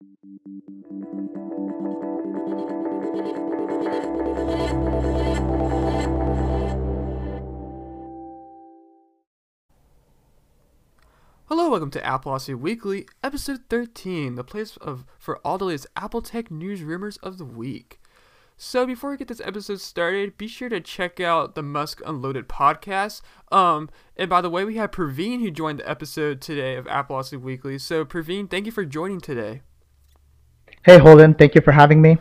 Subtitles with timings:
[0.00, 0.10] Hello,
[11.68, 16.48] welcome to Appleosophy Weekly, episode 13, the place of for all the latest Apple Tech
[16.48, 17.98] news rumors of the week.
[18.56, 22.48] So before we get this episode started, be sure to check out the Musk Unloaded
[22.48, 23.20] podcast.
[23.50, 27.40] Um, and by the way, we have Praveen who joined the episode today of Appleosophy
[27.40, 27.78] Weekly.
[27.78, 29.62] So Praveen, thank you for joining today.
[30.84, 32.18] Hey Holden, thank you for having me.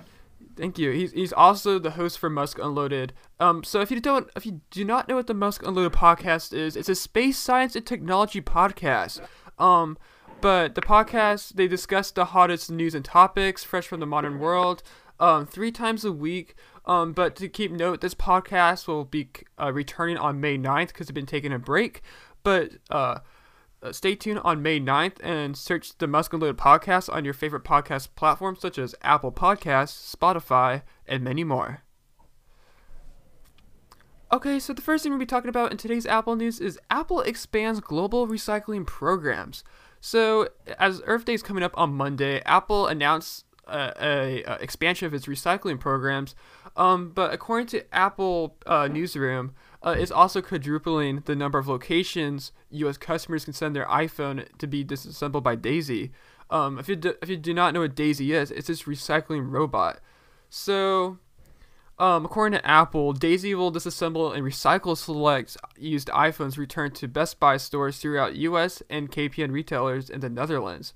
[0.56, 0.92] Thank you.
[0.92, 3.14] He's, he's also the host for Musk Unloaded.
[3.40, 6.52] Um, so if you don't, if you do not know what the Musk Unloaded podcast
[6.52, 9.22] is, it's a space science and technology podcast.
[9.60, 9.98] Um,
[10.42, 14.82] but the podcast they discuss the hottest news and topics fresh from the modern world.
[15.20, 16.56] Um, three times a week.
[16.86, 19.30] Um, but to keep note, this podcast will be
[19.62, 22.02] uh, returning on May 9th because it's been taking a break.
[22.44, 23.20] But uh,
[23.82, 28.10] uh, stay tuned on May 9th and search the Unloaded podcast on your favorite podcast
[28.16, 31.84] platforms such as Apple Podcasts, Spotify, and many more.
[34.32, 37.22] Okay, so the first thing we'll be talking about in today's Apple news is Apple
[37.22, 39.64] expands global recycling programs.
[40.02, 45.06] So, as Earth Day is coming up on Monday, Apple announced uh, a, a, expansion
[45.06, 46.36] of its recycling programs.
[46.76, 49.54] Um, but according to Apple uh, Newsroom,
[49.86, 52.98] uh, is also quadrupling the number of locations U.S.
[52.98, 56.12] customers can send their iPhone to be disassembled by Daisy.
[56.50, 59.52] Um, if you do, if you do not know what Daisy is, it's this recycling
[59.52, 60.00] robot.
[60.50, 61.20] So,
[62.00, 67.40] um, according to Apple, Daisy will disassemble and recycle select used iPhones returned to Best
[67.40, 68.82] Buy stores throughout U.S.
[68.90, 70.94] and KPN retailers in the Netherlands.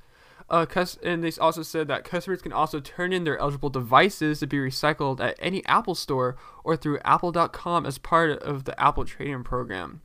[0.52, 0.66] Uh,
[1.02, 4.58] and they also said that customers can also turn in their eligible devices to be
[4.58, 6.36] recycled at any Apple store
[6.66, 10.02] or through Apple.com as part of the Apple Trade In Program.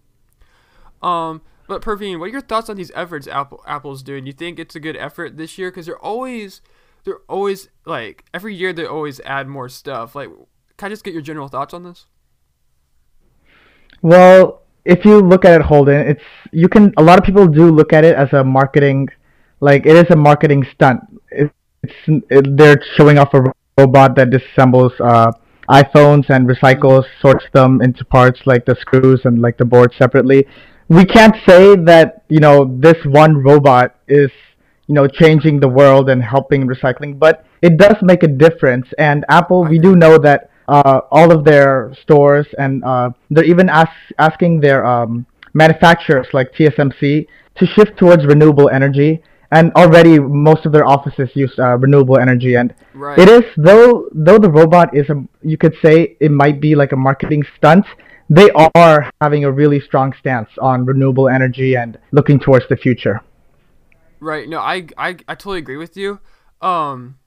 [1.03, 4.25] Um, but Praveen, what are your thoughts on these efforts Apple Apple's doing?
[4.25, 5.73] You think it's a good effort this year?
[5.73, 6.61] Because they're always,
[7.03, 10.15] they're always like every year they always add more stuff.
[10.15, 10.29] Like,
[10.77, 12.07] can I just get your general thoughts on this?
[14.01, 16.95] Well, if you look at it, Holden, it's you can.
[16.99, 19.09] A lot of people do look at it as a marketing
[19.61, 21.01] like it is a marketing stunt.
[21.31, 21.51] It,
[21.83, 25.33] it's it, they're showing off a robot that disassembles uh,
[25.69, 30.47] iPhones and recycles, sorts them into parts like the screws and like the board separately.
[30.89, 34.31] We can't say that you know this one robot is
[34.87, 38.87] you know changing the world and helping recycling, but it does make a difference.
[38.99, 43.69] And Apple, we do know that uh, all of their stores and uh, they're even
[43.69, 50.67] ask, asking their um, manufacturers like TSMC to shift towards renewable energy and already most
[50.67, 52.57] of their offices use uh, renewable energy.
[52.57, 53.19] And right.
[53.19, 56.93] it is though though the robot is a you could say it might be like
[56.93, 57.87] a marketing stunt
[58.29, 63.21] they are having a really strong stance on renewable energy and looking towards the future.
[64.21, 64.49] Right.
[64.49, 66.21] No i i, I totally agree with you.
[66.61, 67.19] Um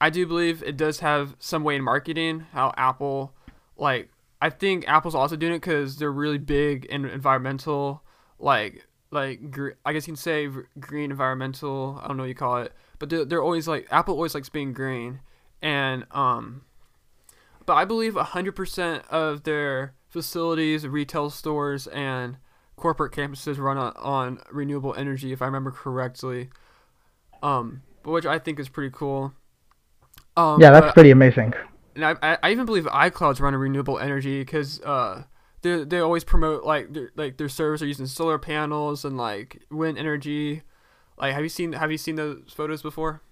[0.00, 3.34] i do believe it does have some way in marketing how apple
[3.76, 4.08] like
[4.40, 8.02] i think apple's also doing it because they're really big in environmental
[8.38, 10.48] like like gr- I guess you can say
[10.78, 12.00] green environmental.
[12.02, 14.48] I don't know what you call it, but they're, they're always like Apple always likes
[14.48, 15.20] being green,
[15.60, 16.62] and um,
[17.66, 22.36] but I believe hundred percent of their facilities, retail stores, and
[22.76, 26.50] corporate campuses run on, on renewable energy, if I remember correctly.
[27.42, 29.32] Um, but which I think is pretty cool.
[30.36, 31.52] Um, yeah, that's pretty amazing.
[31.94, 35.24] And I, I even believe iCloud's run on renewable energy because uh
[35.62, 39.98] they they always promote like like their servers are using solar panels and like wind
[39.98, 40.62] energy.
[41.18, 43.22] Like, have you seen have you seen those photos before?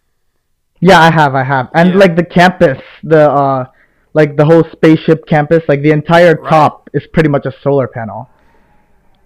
[0.80, 1.96] Yeah, I have, I have, and yeah.
[1.96, 3.66] like the campus, the uh,
[4.14, 6.50] like the whole spaceship campus, like the entire right.
[6.50, 8.28] top is pretty much a solar panel.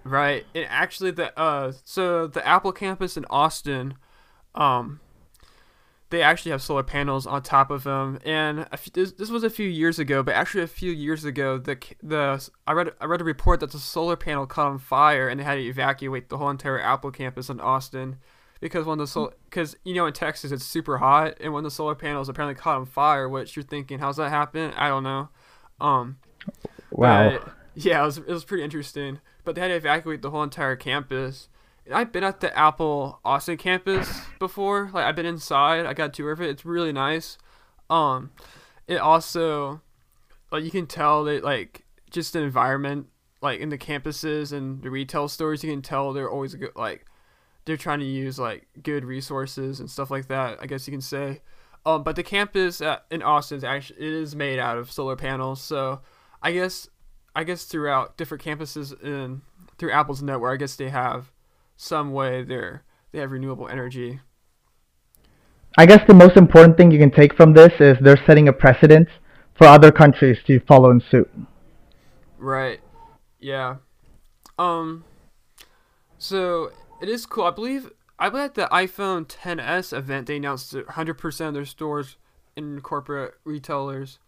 [0.03, 3.95] Right, and actually, the uh, so the Apple campus in Austin,
[4.55, 4.99] um,
[6.13, 8.19] they actually have solar panels on top of them.
[8.23, 11.75] And this, this was a few years ago, but actually a few years ago, the
[12.03, 15.39] the I read I read a report that the solar panel caught on fire and
[15.39, 18.17] they had to evacuate the whole entire Apple campus in Austin
[18.61, 21.71] because when the sol because you know in Texas it's super hot and when the
[21.71, 24.71] solar panels apparently caught on fire, which you're thinking how's that happen?
[24.77, 25.29] I don't know.
[25.81, 26.19] Um,
[26.91, 27.39] wow.
[27.73, 29.19] yeah, it was it was pretty interesting.
[29.43, 31.49] But they had to evacuate the whole entire campus
[31.91, 34.89] I've been at the Apple Austin campus before.
[34.93, 35.85] Like I've been inside.
[35.85, 36.49] I got a tour of it.
[36.49, 37.37] It's really nice.
[37.89, 38.31] Um,
[38.87, 39.81] it also,
[40.51, 43.07] like you can tell that like just the environment,
[43.41, 46.71] like in the campuses and the retail stores, you can tell they're always good.
[46.75, 47.05] Like
[47.65, 50.59] they're trying to use like good resources and stuff like that.
[50.61, 51.41] I guess you can say.
[51.85, 55.17] Um, but the campus at, in Austin is actually it is made out of solar
[55.17, 55.61] panels.
[55.61, 55.99] So
[56.41, 56.87] I guess
[57.35, 59.41] I guess throughout different campuses in
[59.77, 61.32] through Apple's network, I guess they have
[61.83, 64.19] some way they're they have renewable energy.
[65.77, 68.53] I guess the most important thing you can take from this is they're setting a
[68.53, 69.07] precedent
[69.55, 71.29] for other countries to follow in suit.
[72.37, 72.79] Right.
[73.39, 73.77] Yeah.
[74.57, 75.03] Um.
[76.17, 76.71] So
[77.01, 77.45] it is cool.
[77.45, 82.17] I believe I believe at the iPhone 10s event they announced 100% of their stores
[82.55, 84.19] in corporate retailers,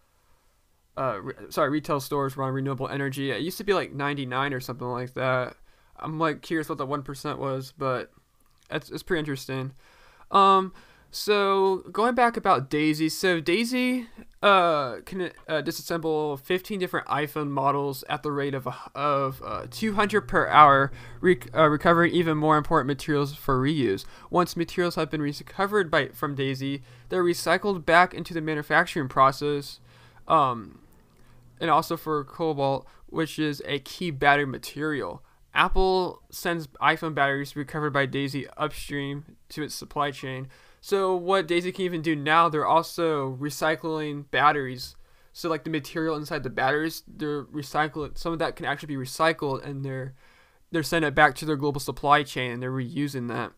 [0.97, 3.31] uh, re- sorry, retail stores run renewable energy.
[3.31, 5.55] It used to be like 99 or something like that.
[5.99, 8.11] I'm like curious what the one percent was, but
[8.69, 9.73] it's it's pretty interesting.
[10.31, 10.73] Um.
[11.11, 14.07] So going back about Daisy, so Daisy
[14.43, 20.23] uh, can uh, disassemble 15 different iPhone models at the rate of of uh, 200
[20.27, 24.03] per hour, rec- uh, recovering even more important materials for reuse.
[24.29, 29.79] Once materials have been recovered by from Daisy, they're recycled back into the manufacturing process,
[30.27, 30.79] um,
[31.61, 35.23] and also for cobalt, which is a key battery material.
[35.55, 40.47] Apple sends iPhone batteries recovered by Daisy upstream to its supply chain
[40.85, 44.95] so what Daisy can even do now, they're also recycling batteries.
[45.33, 48.15] So like the material inside the batteries, they're recycling.
[48.15, 50.13] Some of that can actually be recycled, and they're
[50.71, 53.53] they're sending it back to their global supply chain, and they're reusing that.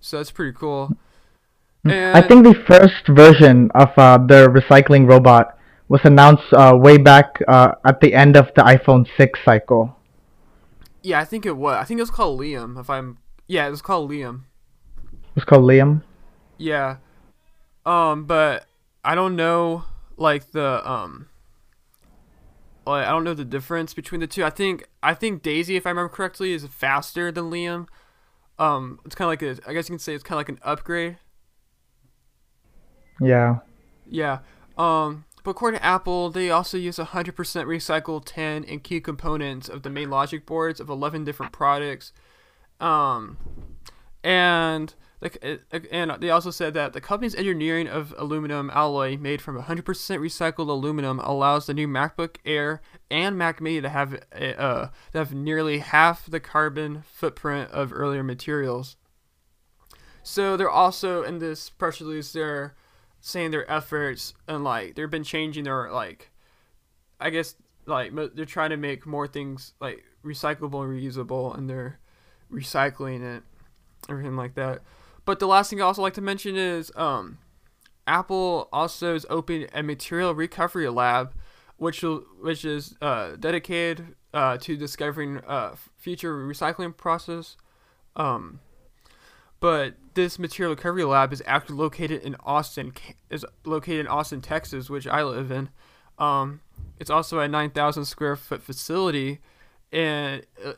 [0.00, 0.96] So that's pretty cool.
[1.84, 5.58] And I think the first version of uh, the recycling robot
[5.88, 9.94] was announced uh, way back uh, at the end of the iPhone 6 cycle.
[11.04, 11.76] Yeah, I think it was.
[11.76, 12.80] I think it was called Liam.
[12.80, 14.44] If I'm yeah, it was called Liam.
[15.36, 16.02] It's called Liam.
[16.56, 16.96] Yeah.
[17.84, 18.64] Um, but
[19.04, 19.84] I don't know
[20.16, 21.28] like the um
[22.86, 24.44] like I don't know the difference between the two.
[24.44, 27.86] I think I think Daisy, if I remember correctly, is faster than Liam.
[28.58, 30.48] Um, it's kind of like a I guess you can say it's kind of like
[30.48, 31.18] an upgrade.
[33.20, 33.58] Yeah.
[34.08, 34.38] Yeah.
[34.78, 39.82] Um, but according to Apple, they also use 100% recycled tin and key components of
[39.82, 42.12] the main logic boards of 11 different products.
[42.80, 43.36] Um,
[44.24, 44.94] and
[45.90, 50.68] and they also said that the company's engineering of aluminum alloy made from 100% recycled
[50.68, 55.78] aluminum allows the new MacBook Air and Mac Mini to have uh, to have nearly
[55.78, 58.96] half the carbon footprint of earlier materials.
[60.22, 62.74] So they're also in this press release they're
[63.26, 66.30] saying their efforts and like they've been changing their like
[67.18, 67.54] I guess
[67.86, 71.98] like they're trying to make more things like recyclable and reusable and they're
[72.52, 73.42] recycling it
[74.10, 74.82] everything like that.
[75.24, 77.38] But the last thing I also like to mention is um,
[78.06, 81.32] Apple also has opened a material recovery lab,
[81.78, 87.56] which will, which is uh, dedicated uh, to discovering uh, future recycling process.
[88.16, 88.60] Um,
[89.60, 92.92] but this material recovery lab is actually located in Austin,
[93.30, 95.70] is located in Austin, Texas, which I live in.
[96.18, 96.60] Um,
[97.00, 99.40] it's also a 9,000 square foot facility
[99.94, 100.72] and uh,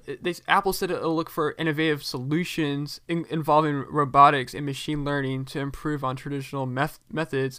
[0.47, 6.05] Apple said it'll look for innovative solutions in, involving robotics and machine learning to improve
[6.05, 7.59] on traditional meth- methods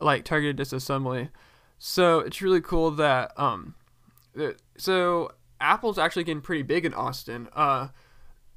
[0.00, 1.28] like targeted disassembly.
[1.78, 3.74] So it's really cool that um,
[4.78, 7.50] so Apple's actually getting pretty big in Austin.
[7.52, 7.88] Uh,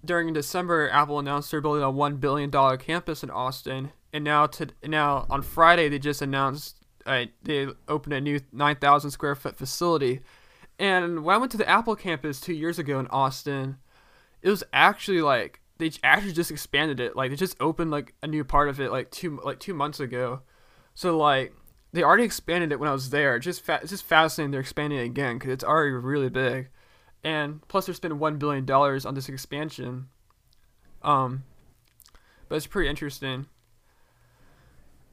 [0.03, 4.47] during December, Apple announced they're building a one billion dollar campus in Austin, and now
[4.47, 9.35] to now on Friday they just announced uh, they opened a new nine thousand square
[9.35, 10.21] foot facility
[10.79, 13.77] and when I went to the Apple campus two years ago in Austin,
[14.41, 17.17] it was actually like they actually just expanded it.
[17.17, 19.99] Like they just opened like a new part of it like two like two months
[19.99, 20.41] ago.
[20.95, 21.53] So like
[21.91, 23.35] they already expanded it when I was there.
[23.35, 26.69] It's just fa- it's just fascinating they're expanding it again because it's already really big,
[27.23, 30.07] and plus they're spending one billion dollars on this expansion.
[31.01, 31.43] Um,
[32.47, 33.47] but it's pretty interesting.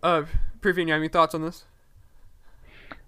[0.02, 0.25] Uh,
[0.60, 1.64] Praveen, you have any thoughts on this?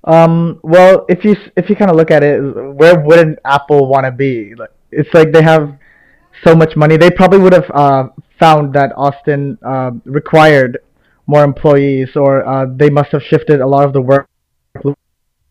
[0.04, 4.04] Um, well, if you if you kind of look at it, where wouldn't Apple want
[4.04, 4.54] to be?
[4.54, 5.76] Like, it's like they have
[6.44, 6.96] so much money.
[6.96, 10.78] They probably would have uh, found that Austin uh, required
[11.26, 14.28] more employees, or uh, they must have shifted a lot of the work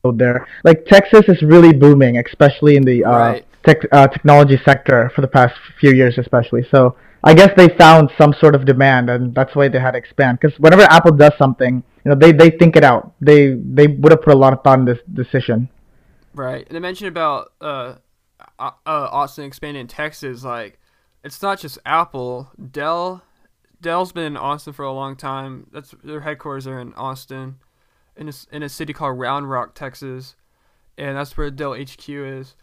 [0.03, 0.47] there.
[0.63, 3.45] Like Texas is really booming, especially in the uh, right.
[3.63, 6.65] tech, uh, technology sector for the past few years, especially.
[6.71, 9.97] So I guess they found some sort of demand, and that's why they had to
[9.97, 10.39] expand.
[10.39, 13.13] Because whenever Apple does something, you know, they, they think it out.
[13.19, 15.69] They they would have put a lot of thought in this decision.
[16.33, 17.95] Right, and I mentioned about uh,
[18.59, 20.43] uh, Austin expanding in Texas.
[20.43, 20.79] Like,
[21.23, 22.51] it's not just Apple.
[22.71, 23.23] Dell,
[23.81, 25.67] Dell's been in Austin for a long time.
[25.73, 27.57] That's their headquarters are in Austin,
[28.17, 30.35] in a, in a city called Round Rock, Texas,
[30.97, 32.55] and that's where Dell HQ is.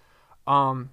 [0.47, 0.91] Um,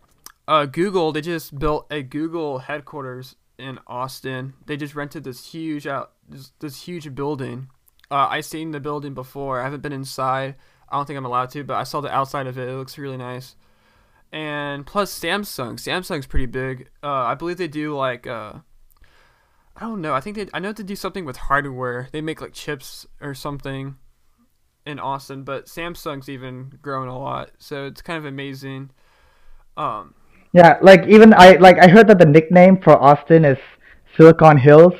[0.47, 4.53] uh, Google, they just built a Google headquarters in Austin.
[4.65, 7.69] They just rented this huge out this, this huge building.
[8.09, 9.61] Uh, I seen the building before.
[9.61, 10.55] I haven't been inside.
[10.89, 12.67] I don't think I'm allowed to, but I saw the outside of it.
[12.67, 13.55] It looks really nice.
[14.31, 15.75] And plus Samsung.
[15.75, 16.89] Samsung's pretty big.
[17.03, 18.53] Uh, I believe they do like uh,
[19.75, 20.13] I don't know.
[20.13, 22.09] I think they I know to do something with hardware.
[22.11, 23.97] They make like chips or something
[24.85, 28.91] in Austin, but Samsung's even grown a lot, so it's kind of amazing.
[29.77, 30.15] Um,
[30.53, 33.57] Yeah, like even I like I heard that the nickname for Austin is
[34.17, 34.93] Silicon Hills,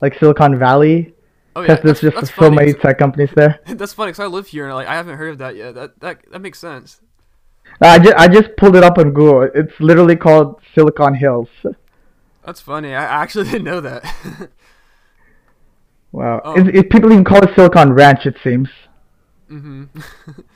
[0.00, 1.14] like Silicon Valley,
[1.54, 2.56] oh yeah, because there's that's, just so funny.
[2.56, 3.60] many tech companies there.
[3.66, 5.74] That's funny because I live here and like I haven't heard of that yet.
[5.74, 7.00] That that that makes sense.
[7.80, 9.48] I just I just pulled it up on Google.
[9.54, 11.48] It's literally called Silicon Hills.
[12.44, 12.94] That's funny.
[12.94, 14.04] I actually didn't know that.
[16.12, 16.54] Wow, Oh.
[16.54, 18.26] it, it, people even call it Silicon Ranch.
[18.26, 18.68] It seems.
[19.48, 19.84] Hmm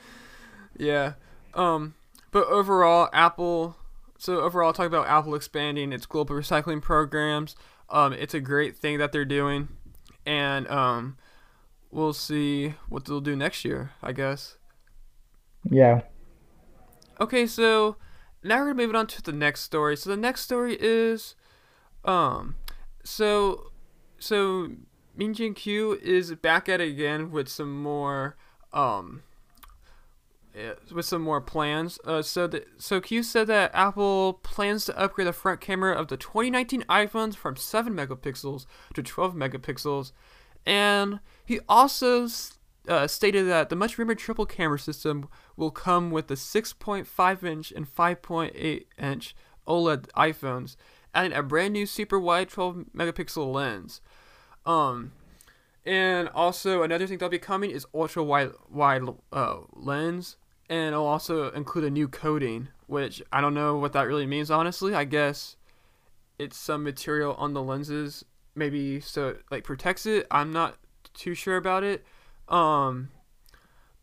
[0.77, 1.13] yeah.
[1.53, 1.95] Um.
[2.31, 3.75] But overall, Apple.
[4.17, 7.55] So overall, talk about Apple expanding its global recycling programs.
[7.89, 9.69] Um, it's a great thing that they're doing,
[10.25, 11.17] and um,
[11.89, 13.91] we'll see what they'll do next year.
[14.01, 14.57] I guess.
[15.69, 16.01] Yeah.
[17.19, 17.97] Okay, so
[18.43, 19.95] now we're gonna move on to the next story.
[19.95, 21.35] So the next story is,
[22.03, 22.55] um,
[23.03, 23.71] so,
[24.17, 24.69] so
[25.15, 28.35] Ming-Chi Kuo is back at it again with some more,
[28.73, 29.23] um,
[30.93, 31.99] with some more plans.
[32.05, 36.07] Uh, so the, so Kuo said that Apple plans to upgrade the front camera of
[36.07, 40.11] the 2019 iPhones from 7 megapixels to 12 megapixels,
[40.65, 42.27] and he also
[42.87, 47.71] uh, stated that the much rumored triple camera system will come with the 6.5 inch
[47.71, 49.35] and 5.8 inch
[49.67, 50.75] OLED iPhones,
[51.13, 54.01] adding a brand new super wide 12 megapixel lens.
[54.65, 55.13] Um,
[55.85, 60.37] and also another thing that'll be coming is ultra wide wide uh, lens,
[60.69, 64.51] and it'll also include a new coating, which I don't know what that really means
[64.51, 64.93] honestly.
[64.93, 65.55] I guess
[66.37, 70.27] it's some material on the lenses, maybe so it, like protects it.
[70.29, 70.77] I'm not
[71.13, 72.05] too sure about it.
[72.47, 73.09] Um,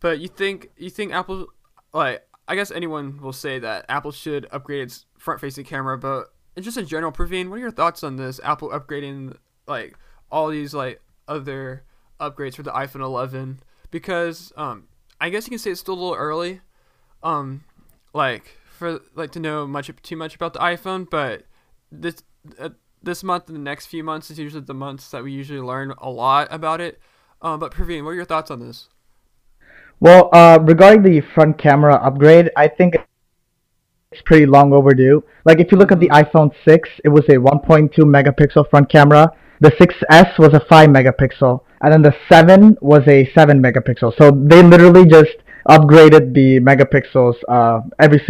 [0.00, 1.46] but you think you think Apple
[1.92, 6.78] like I guess anyone will say that Apple should upgrade its front-facing camera, but just
[6.78, 8.40] in general, Praveen, what are your thoughts on this?
[8.42, 9.96] Apple upgrading like
[10.30, 11.84] all these like other
[12.20, 14.88] upgrades for the iPhone 11 because um
[15.20, 16.60] I guess you can say it's still a little early,
[17.22, 17.64] um
[18.14, 21.44] like for like to know much too much about the iPhone, but
[21.90, 22.22] this
[22.58, 22.70] uh,
[23.02, 25.92] this month and the next few months is usually the months that we usually learn
[25.98, 27.00] a lot about it.
[27.42, 28.88] Um, but Praveen, what are your thoughts on this?
[30.00, 32.96] Well, uh, regarding the front camera upgrade, I think
[34.12, 35.24] it's pretty long overdue.
[35.44, 39.32] Like if you look at the iPhone 6, it was a 1.2 megapixel front camera.
[39.60, 44.16] The 6S was a 5 megapixel, and then the 7 was a 7 megapixel.
[44.16, 45.36] So they literally just
[45.68, 48.24] upgraded the megapixels uh, every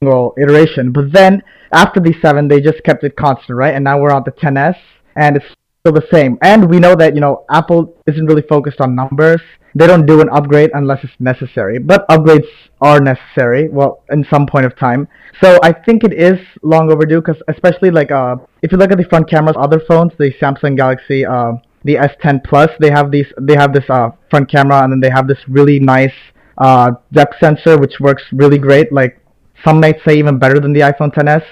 [0.00, 0.92] single iteration.
[0.92, 3.74] But then after the 7, they just kept it constant, right?
[3.74, 4.76] And now we're on the 10S,
[5.16, 5.46] and it's
[5.82, 6.38] still the same.
[6.42, 9.40] And we know that you know Apple isn't really focused on numbers.
[9.74, 11.78] They don't do an upgrade unless it's necessary.
[11.78, 12.46] But upgrades
[12.80, 13.68] are necessary.
[13.68, 15.08] Well, in some point of time.
[15.42, 18.98] So I think it is long overdue because especially like uh, if you look at
[18.98, 23.26] the front cameras, other phones, the Samsung Galaxy, uh, the S10 Plus, they have these.
[23.40, 26.14] They have this uh, front camera, and then they have this really nice
[26.58, 28.92] uh, depth sensor, which works really great.
[28.92, 29.18] Like
[29.64, 31.44] some might say even better than the iPhone 10s,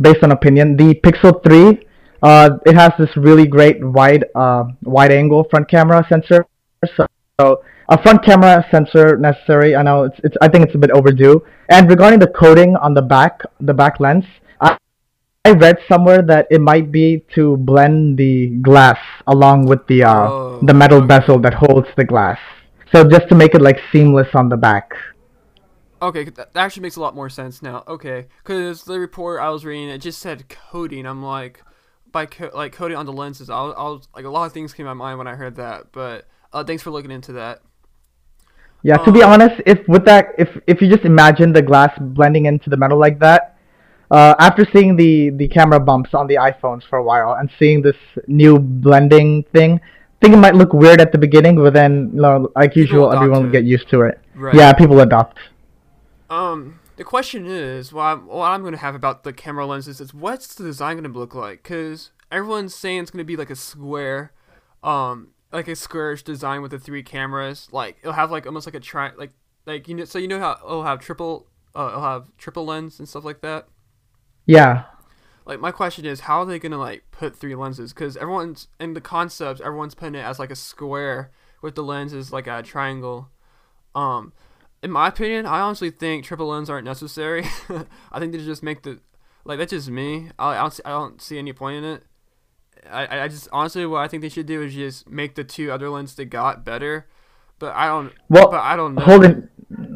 [0.00, 0.76] based on opinion.
[0.76, 1.85] The Pixel 3,
[2.22, 6.46] uh, it has this really great wide, uh, wide angle front camera sensor.
[6.96, 7.06] So,
[7.40, 9.76] so a front camera sensor necessary.
[9.76, 11.42] I know it's, it's, I think it's a bit overdue.
[11.68, 14.24] And regarding the coating on the back, the back lens,
[14.60, 14.76] I,
[15.44, 20.28] I read somewhere that it might be to blend the glass along with the, uh,
[20.28, 22.38] Oh, the metal bezel that holds the glass.
[22.92, 24.92] So just to make it like seamless on the back.
[26.00, 27.82] Okay, that that actually makes a lot more sense now.
[27.88, 31.06] Okay, because the report I was reading it just said coating.
[31.06, 31.62] I'm like,
[32.16, 33.50] by co- like coating on the lenses.
[33.50, 35.34] I was, I was like a lot of things came to my mind when I
[35.42, 35.92] heard that.
[35.92, 36.18] But
[36.52, 37.60] uh, thanks for looking into that.
[38.82, 41.92] Yeah, to be Um, honest, if with that, if if you just imagine the glass
[42.00, 43.58] blending into the metal like that,
[44.10, 47.82] uh, after seeing the the camera bumps on the iPhones for a while and seeing
[47.82, 48.00] this
[48.42, 52.22] new blending thing, I think it might look weird at the beginning, but then, you
[52.22, 54.16] know, like usual, everyone will get used to it.
[54.34, 54.54] Right.
[54.54, 55.38] Yeah, people adopt.
[56.30, 60.14] Um, the question is, what I'm, what I'm gonna have about the camera lenses is,
[60.14, 61.62] what's the design gonna look like?
[61.62, 64.32] Cause everyone's saying it's gonna be like a square,
[64.82, 67.68] um, like a squarish design with the three cameras.
[67.70, 69.32] Like it'll have like almost like a tri, like
[69.66, 72.98] like you know, so you know how it'll have triple, uh, it'll have triple lens
[72.98, 73.68] and stuff like that.
[74.46, 74.84] Yeah.
[75.44, 77.92] Like my question is, how are they gonna like put three lenses?
[77.92, 81.30] Cause everyone's in the concepts, everyone's putting it as like a square
[81.62, 83.28] with the lens is like a triangle.
[83.94, 84.32] Um,
[84.86, 87.44] in my opinion, I honestly think triple lens aren't necessary.
[88.12, 89.00] I think they just make the
[89.44, 90.30] like that's just me.
[90.38, 92.02] I, I don't see, I don't see any point in it.
[92.90, 95.72] I, I- just honestly what I think they should do is just make the two
[95.72, 97.06] other lenses they got better.
[97.58, 98.12] But I don't.
[98.28, 99.02] Well, but I don't know.
[99.02, 99.48] Holden,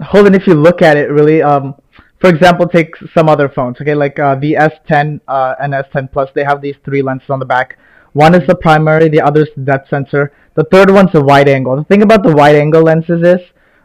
[0.03, 1.75] Holden, if you look at it really, um,
[2.21, 6.31] for example, take some other phones, okay, like uh, the S10 uh, and S10 Plus,
[6.35, 7.79] they have these three lenses on the back.
[8.15, 10.33] One is the primary, the other is the depth sensor.
[10.55, 11.77] The third one's a wide angle.
[11.77, 13.41] The thing about the wide angle lenses is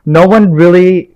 [0.05, 1.15] no one really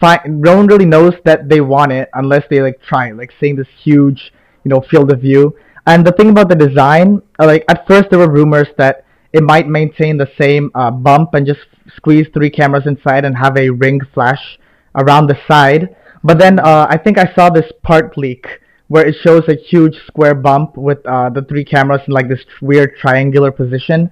[0.00, 3.32] find, no one really knows that they want it unless they like try it, like
[3.40, 4.32] seeing this huge,
[4.64, 5.56] you know, field of view.
[5.86, 9.66] And the thing about the design, like at first there were rumors that it might
[9.66, 11.60] maintain the same uh, bump and just
[11.96, 14.58] squeeze three cameras inside and have a ring flash
[14.94, 15.96] around the side.
[16.22, 18.46] But then uh, I think I saw this part leak
[18.88, 22.44] where it shows a huge square bump with uh, the three cameras in like this
[22.60, 24.10] weird triangular position.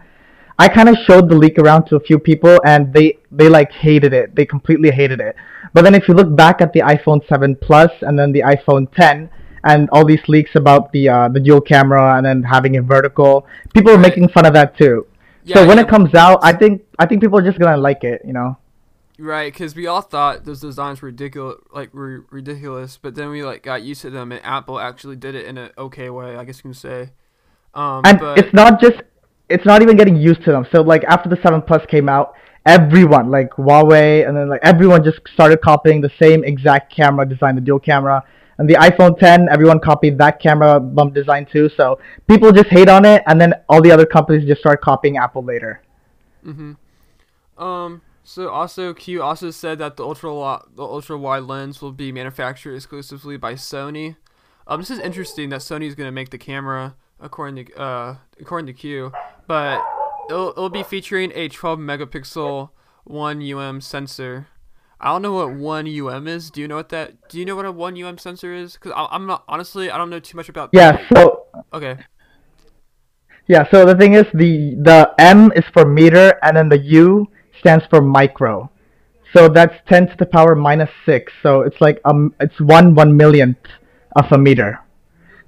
[0.61, 3.73] I kind of showed the leak around to a few people and they they like
[3.73, 4.37] hated it.
[4.37, 5.35] They completely hated it.
[5.73, 8.93] But then if you look back at the iPhone 7 Plus and then the iPhone
[8.93, 9.31] 10
[9.65, 13.47] and all these leaks about the uh, the dual camera and then having it vertical,
[13.73, 15.07] people are making fun of that too.
[15.45, 15.85] Yeah, so when yeah.
[15.85, 18.21] it comes out, I think I think people are just gonna like it.
[18.27, 18.59] You know.
[19.19, 23.43] Right, because we all thought those designs were ridiculous, like were ridiculous, but then we
[23.43, 26.45] like got used to them, and Apple actually did it in an okay way, I
[26.45, 27.11] guess you can say.
[27.73, 29.01] Um, and but it's not just
[29.51, 30.67] it's not even getting used to them.
[30.73, 32.35] So like after the 7 plus came out
[32.67, 37.55] everyone like huawei and then like everyone just started copying the same exact camera design
[37.55, 38.23] the dual camera.
[38.59, 41.71] And the iphone 10 everyone copied that camera bump design too.
[41.77, 45.17] So people just hate on it and then all the other companies just start copying
[45.17, 45.83] apple later.
[46.45, 46.73] Hmm
[47.59, 48.03] Um.
[48.23, 50.31] So also, Kuo also said that the ultra
[50.77, 54.17] the ultra wide lens will be manufactured exclusively by Sony.
[54.69, 58.17] Um, this is interesting that Sony is going to make the camera according to uh
[58.41, 59.13] according to Kuo,
[59.47, 59.81] but
[60.29, 62.71] it'll it'll be featuring a 12 megapixel
[63.05, 64.49] one um sensor.
[65.01, 66.51] I don't know what one um is.
[66.51, 67.29] Do you know what that?
[67.29, 68.77] Do you know what a one um sensor is?
[68.77, 70.71] Cause I, I'm not honestly I don't know too much about.
[70.73, 71.97] yeah so Okay.
[73.47, 77.27] yeah so the thing is the the m is for meter and then the u
[77.59, 78.71] stands for micro
[79.35, 83.17] so that's 10 to the power minus 6 so it's like um it's one one
[83.17, 83.59] millionth
[84.17, 84.79] of a meter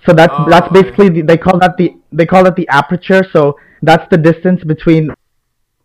[0.06, 3.22] so that's Oh, that's basically the, they call that the they call it the aperture
[3.32, 5.10] so that's the distance between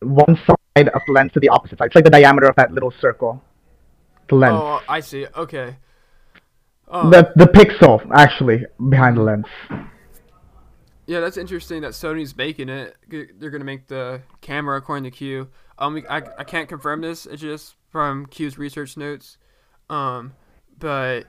[0.02, 2.72] one side of the lens to the opposite side it's like the diameter of that
[2.72, 3.42] little circle
[4.30, 5.26] the lens Oh, I see.
[5.36, 5.78] Okay.
[6.90, 7.10] Oh.
[7.10, 9.46] the the pixel actually behind the lens
[11.06, 12.96] Yeah, that's interesting that Sony's making it.
[13.10, 15.48] They're gonna make the camera according to Kuo.
[15.80, 17.26] Um, I, I can't confirm this.
[17.26, 19.38] It's just from Kuo's research notes.
[19.90, 20.34] Um,
[20.80, 21.24] but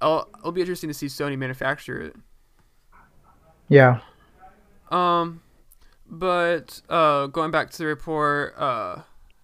[0.00, 2.16] I'll, it'll be interesting to see Sony manufacture it.
[3.68, 4.00] yeah
[4.90, 5.42] Um,
[6.08, 9.02] but uh, going back to the report, uh,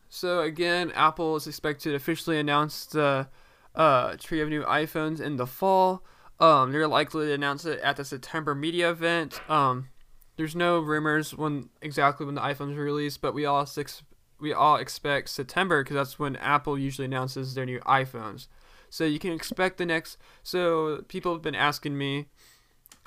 [0.09, 3.29] so again, Apple is expected to officially announce the
[3.75, 6.03] uh, tree of new iPhones in the fall.
[6.40, 9.40] Um, they're likely to announce it at the September media event.
[9.49, 9.88] Um,
[10.37, 14.03] there's no rumors when exactly when the iPhones are released, but we all six
[14.38, 18.49] we all expect September because that's when Apple usually announces their new iPhones.
[18.90, 20.16] So you can expect the next.
[20.42, 22.27] So people have been asking me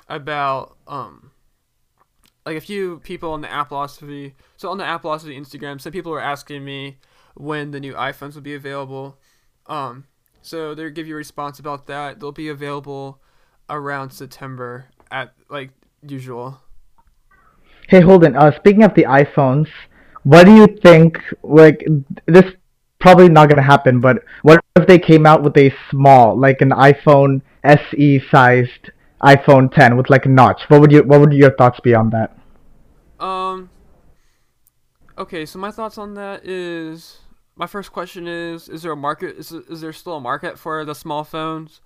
[0.08, 1.30] about um
[2.46, 4.32] like a few people on the Appleosophy.
[4.56, 6.98] So on the Appleosophy Instagram, some people were asking me
[7.34, 9.18] when the new iPhones will be available.
[9.66, 10.06] Um,
[10.42, 12.18] so they'll give you a response about that.
[12.18, 13.20] They'll be available
[13.68, 15.70] around September at like
[16.06, 16.60] usual.
[17.88, 19.68] Hey Holden, uh, speaking of the iPhones,
[20.22, 21.18] what do you think?
[21.42, 21.86] Like,
[22.26, 22.44] this
[23.00, 26.70] probably not gonna happen, but what if they came out with a small, like an
[26.70, 28.90] iPhone SE sized
[29.22, 30.62] iPhone 10 with like a notch?
[30.68, 32.36] What would you What would your thoughts be on that?
[33.18, 33.70] Um.
[35.18, 37.18] Okay, so my thoughts on that is
[37.56, 39.36] my first question is: Is there a market?
[39.36, 41.80] Is is there still a market for the small phones?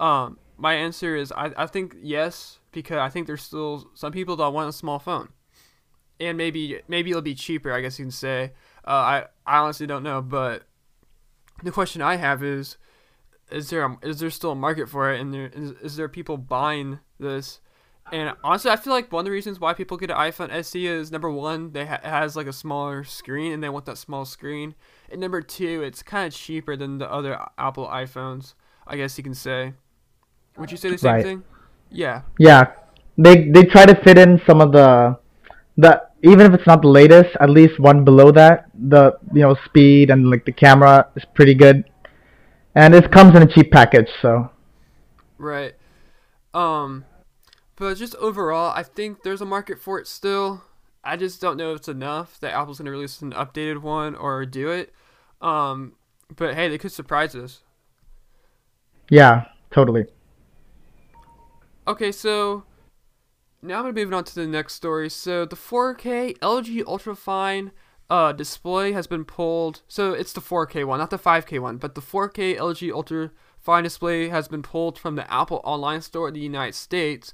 [0.00, 4.36] Um, my answer is I, I think yes because I think there's still some people
[4.36, 5.28] that want a small phone,
[6.18, 7.72] and maybe maybe it'll be cheaper.
[7.72, 8.52] I guess you can say.
[8.86, 10.62] Uh, I I honestly don't know, but
[11.62, 12.76] the question I have is:
[13.50, 16.08] Is there a, is there still a market for it, and there is, is there
[16.08, 17.60] people buying this?
[18.12, 20.84] And honestly, I feel like one of the reasons why people get an iPhone SE
[20.86, 23.98] is number one, they ha- it has like a smaller screen, and they want that
[23.98, 24.74] small screen.
[25.10, 28.54] And number two, it's kind of cheaper than the other Apple iPhones.
[28.86, 29.74] I guess you can say.
[30.56, 31.22] Would you say the same Right.
[31.24, 31.42] thing?
[31.90, 32.22] Yeah.
[32.38, 32.72] Yeah,
[33.16, 35.16] they they try to fit in some of the
[35.76, 38.70] the even if it's not the latest, at least one below that.
[38.74, 41.84] The you know speed and like the camera is pretty good,
[42.74, 44.08] and it comes in a cheap package.
[44.20, 44.50] So
[45.38, 45.74] Right.
[46.52, 47.04] Um,
[47.76, 50.62] but just overall, I think there's a market for it still.
[51.02, 54.44] I just don't know if it's enough that Apple's gonna release an updated one or
[54.44, 54.92] do it.
[55.40, 55.94] Um,
[56.36, 57.62] but hey, they could surprise us.
[59.08, 60.04] yeah, totally.
[61.88, 62.64] Okay, so
[63.62, 65.10] now I'm gonna move moving on to the next story.
[65.10, 67.70] So the 4K LG Ultrafine
[68.08, 69.82] uh, display has been pulled.
[69.88, 74.28] So it's the 4K one, not the 5K one, but the 4K LG Ultrafine display
[74.28, 77.32] has been pulled from the Apple Online Store in the United States.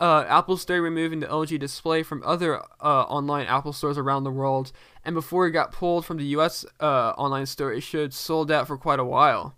[0.00, 4.30] uh, Apple started removing the LG display from other uh, online Apple stores around the
[4.30, 4.70] world,
[5.04, 6.64] and before it got pulled from the U.S.
[6.80, 9.56] Uh, online store, it should sold out for quite a while.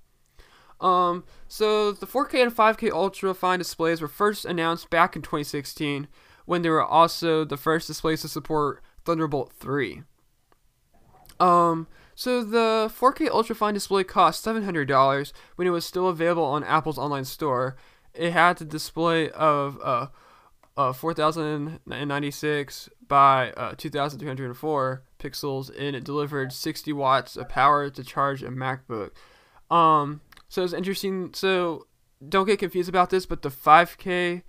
[0.80, 6.08] Um, so the 4K and 5K ultra fine displays were first announced back in 2016,
[6.46, 10.02] when they were also the first displays to support Thunderbolt 3.
[11.38, 16.98] Um, so the 4K ultrafine display cost $700 when it was still available on Apple's
[16.98, 17.76] online store.
[18.14, 20.08] It had the display of uh,
[20.76, 28.42] uh 4096 by uh, 2304 pixels and it delivered 60 watts of power to charge
[28.42, 29.10] a MacBook.
[29.70, 31.32] Um, so it's interesting.
[31.32, 31.86] So
[32.28, 34.42] don't get confused about this, but the 5K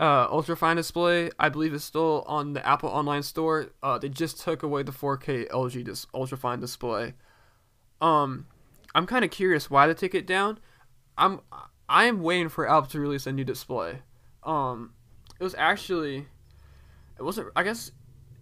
[0.00, 3.68] uh, ultra fine display, I believe, is still on the Apple Online Store.
[3.82, 7.12] Uh, they just took away the 4K LG dis- ultra fine display.
[8.00, 8.46] Um,
[8.94, 10.58] I'm kind of curious why they took it down.
[11.16, 11.40] I'm
[11.88, 14.00] I am waiting for Apple to release a new display.
[14.42, 14.94] Um,
[15.38, 16.26] it was actually,
[17.18, 17.48] it wasn't.
[17.54, 17.92] I guess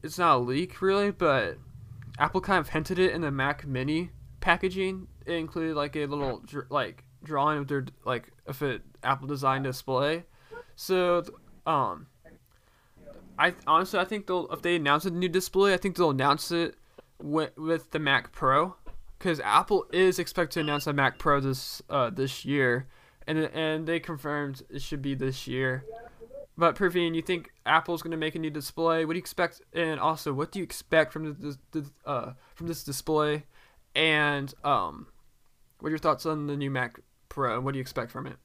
[0.04, 1.58] it's not a leak really, but
[2.16, 4.10] Apple kind of hinted it in the Mac Mini
[4.40, 5.08] packaging.
[5.26, 10.24] It included like a little like drawing of their like if it Apple design display.
[10.76, 11.24] So
[11.66, 12.06] um,
[13.38, 16.50] I honestly I think they'll if they announce a new display, I think they'll announce
[16.50, 16.76] it
[17.20, 18.76] with with the Mac Pro,
[19.18, 22.88] because Apple is expected to announce a Mac Pro this uh this year,
[23.26, 25.84] and and they confirmed it should be this year.
[26.58, 29.04] But Praveen, you think Apple's gonna make a new display?
[29.04, 29.62] What do you expect?
[29.72, 33.44] And also, what do you expect from the, the uh from this display?
[33.94, 35.06] And um,
[35.80, 37.56] what are your thoughts on the new Mac Pro?
[37.56, 38.36] And what do you expect from it?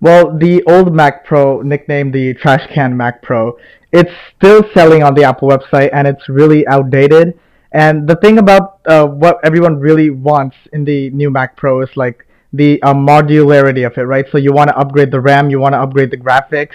[0.00, 3.58] Well, the old Mac Pro, nicknamed the Trash Can Mac Pro,
[3.92, 7.38] it's still selling on the Apple website and it's really outdated.
[7.72, 11.90] And the thing about uh, what everyone really wants in the new Mac Pro is
[11.96, 14.24] like the uh, modularity of it, right?
[14.32, 16.74] So you want to upgrade the RAM, you want to upgrade the graphics.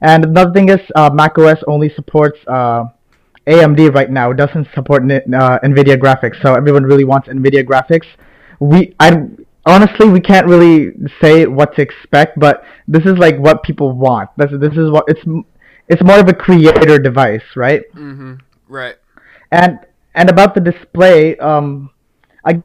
[0.00, 2.86] And another thing is uh, macOS only supports uh,
[3.46, 4.32] AMD right now.
[4.32, 5.20] Doesn't support uh,
[5.64, 6.40] NVIDIA graphics.
[6.42, 8.06] So everyone really wants NVIDIA graphics.
[8.60, 9.26] We I
[9.66, 14.30] honestly we can't really say what to expect, but this is like what people want.
[14.36, 15.22] This this is what it's
[15.88, 17.82] it's more of a creator device, right?
[17.94, 18.34] Mm-hmm.
[18.68, 18.96] Right.
[19.50, 19.80] And
[20.14, 21.90] and about the display, um,
[22.44, 22.62] I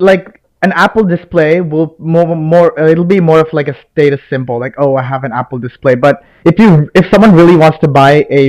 [0.00, 4.56] like an Apple display will more more it'll be more of like a status symbol,
[4.64, 5.94] like oh I have an Apple display.
[6.06, 6.14] But
[6.50, 6.68] if you
[7.00, 8.42] if someone really wants to buy a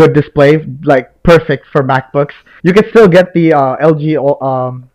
[0.00, 0.50] good display,
[0.92, 4.04] like perfect for MacBooks, you can still get the uh, LG
[4.50, 4.90] um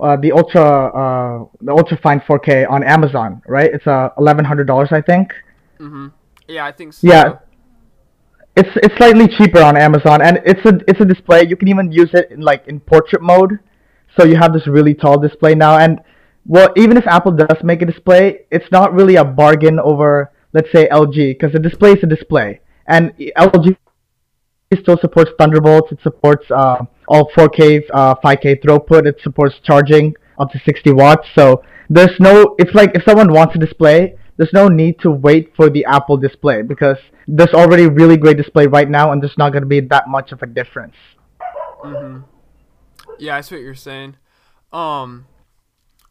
[0.00, 0.66] uh, the ultra
[1.02, 3.70] uh, the ultra fine 4K on Amazon, right?
[3.76, 5.26] It's uh eleven hundred dollars, I think.
[5.80, 6.12] Mhm.
[6.48, 7.06] Yeah, I think so.
[7.12, 7.26] Yeah.
[8.56, 11.40] It's it's slightly cheaper on Amazon, and it's a it's a display.
[11.50, 13.58] You can even use it in like in portrait mode,
[14.16, 15.74] so you have this really tall display now.
[15.84, 16.00] And
[16.46, 20.70] well, even if Apple does make a display, it's not really a bargain over let's
[20.72, 23.76] say LG, because the display is a display, and LG
[24.80, 25.92] still supports Thunderbolts.
[25.92, 29.06] It supports uh, all 4K, uh, 5K throughput.
[29.06, 31.28] It supports charging up to 60 watts.
[31.34, 32.54] So there's no.
[32.58, 36.16] It's like if someone wants a display, there's no need to wait for the Apple
[36.16, 36.96] display because
[37.28, 40.32] there's already really great display right now, and there's not going to be that much
[40.32, 40.94] of a difference.
[41.84, 42.24] Mhm.
[43.18, 44.16] Yeah, I see what you're saying.
[44.72, 45.26] Um,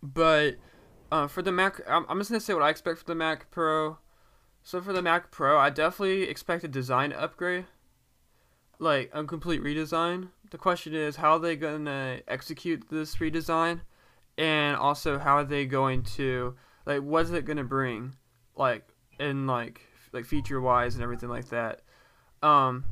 [0.04, 0.58] but
[1.12, 3.98] uh, for the Mac, I'm, just gonna say what I expect for the Mac Pro.
[4.62, 7.66] So for the Mac Pro, I definitely expect a design upgrade
[8.80, 10.30] like a complete redesign.
[10.52, 13.82] The question is how are they gonna execute this redesign,
[14.38, 18.16] and also how are they going to like what's it gonna bring,
[18.56, 18.88] like
[19.20, 21.82] in like like feature wise and everything like that.
[22.44, 22.84] Um,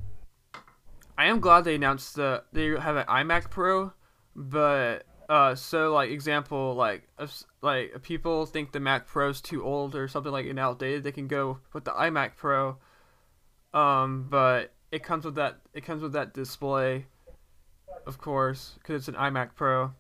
[1.17, 3.91] I am glad they announced the they have an iMac Pro,
[4.35, 9.39] but uh, so like example like if like if people think the Mac Pro is
[9.39, 12.75] too old or something like and outdated, they can go with the iMac Pro.
[13.73, 17.05] Um, but it comes with that it comes with that display,
[18.05, 19.93] of course, because it's an iMac Pro,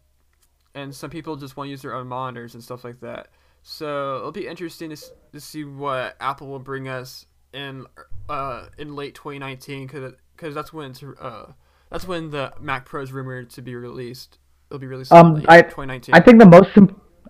[0.75, 3.29] and some people just want to use their own monitors and stuff like that.
[3.61, 4.97] So it'll be interesting to,
[5.31, 7.85] to see what Apple will bring us in
[8.27, 11.53] uh in late 2019 because because that's when it's, uh
[11.89, 14.39] that's when the Mac Pro is rumored to be released.
[14.71, 16.15] It'll be released um, in I, 2019.
[16.15, 16.69] I think the most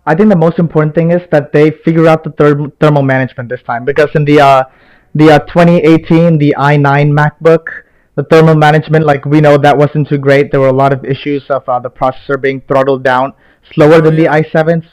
[0.05, 3.49] I think the most important thing is that they figure out the therm- thermal management
[3.49, 4.63] this time because in the uh,
[5.15, 7.65] the uh, 2018 the i9 MacBook
[8.13, 10.51] the thermal management like we know that wasn't too great.
[10.51, 13.33] There were a lot of issues of uh, the processor being throttled down
[13.73, 14.85] slower than the i7s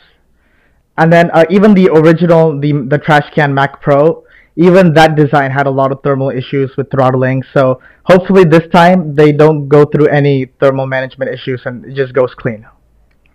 [0.97, 4.25] and then uh, even the original the the trash can Mac Pro
[4.59, 9.15] even that design had a lot of thermal issues with throttling so hopefully this time
[9.15, 12.67] they don't go through any thermal management issues and it just goes clean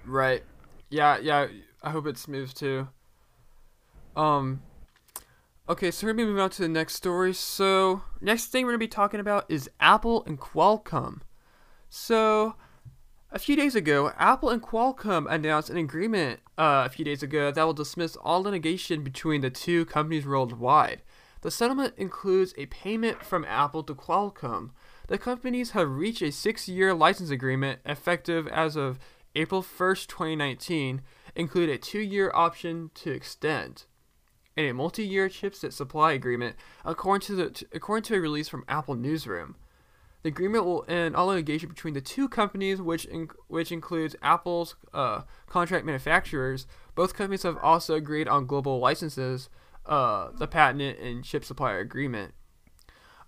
[0.06, 0.44] Right.
[0.90, 1.48] Yeah, yeah.
[1.82, 2.88] I hope it's smooth too.
[4.16, 4.62] Um
[5.70, 7.34] Okay, so we're gonna be moving on to the next story.
[7.34, 11.22] So next thing we're gonna be talking about is Apple and Qualcomm.
[11.90, 12.56] So
[13.32, 17.50] a few days ago, Apple and Qualcomm announced an agreement uh, a few days ago
[17.50, 21.02] that will dismiss all litigation between the two companies worldwide.
[21.44, 24.72] The settlement includes a payment from Apple to Qualcomm.
[25.10, 28.98] The companies have reached a six year license agreement effective as of
[29.36, 31.02] April 1st, 2019,
[31.36, 33.84] include a two year option to extend
[34.56, 38.96] and a multi-year chipset supply agreement, according to the according to a release from Apple
[38.96, 39.56] Newsroom.
[40.22, 44.76] The agreement will end all litigation between the two companies, which in, which includes Apple's
[44.94, 46.68] uh, contract manufacturers.
[46.96, 49.50] Both companies have also agreed on global licenses,
[49.86, 52.34] uh, the patent and chip supplier agreement.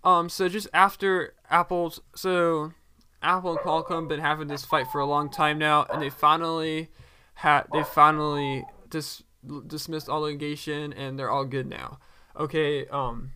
[0.03, 2.73] Um, so just after Apple's so
[3.21, 6.89] Apple and Qualcomm been having this fight for a long time now, and they finally
[7.35, 9.23] had they finally dis-
[9.67, 11.99] dismissed all litigation, and they're all good now.
[12.37, 13.31] Okay, um,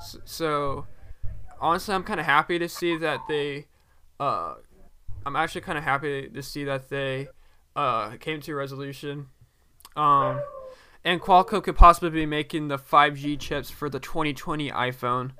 [0.00, 0.86] so, so
[1.60, 3.66] honestly, I'm kind of happy to see that they,
[4.18, 4.54] uh,
[5.26, 7.28] I'm actually kind of happy to see that they,
[7.76, 9.26] uh, came to a resolution.
[9.96, 10.40] Um,
[11.04, 15.32] and Qualcomm could possibly be making the 5G chips for the 2020 iPhone.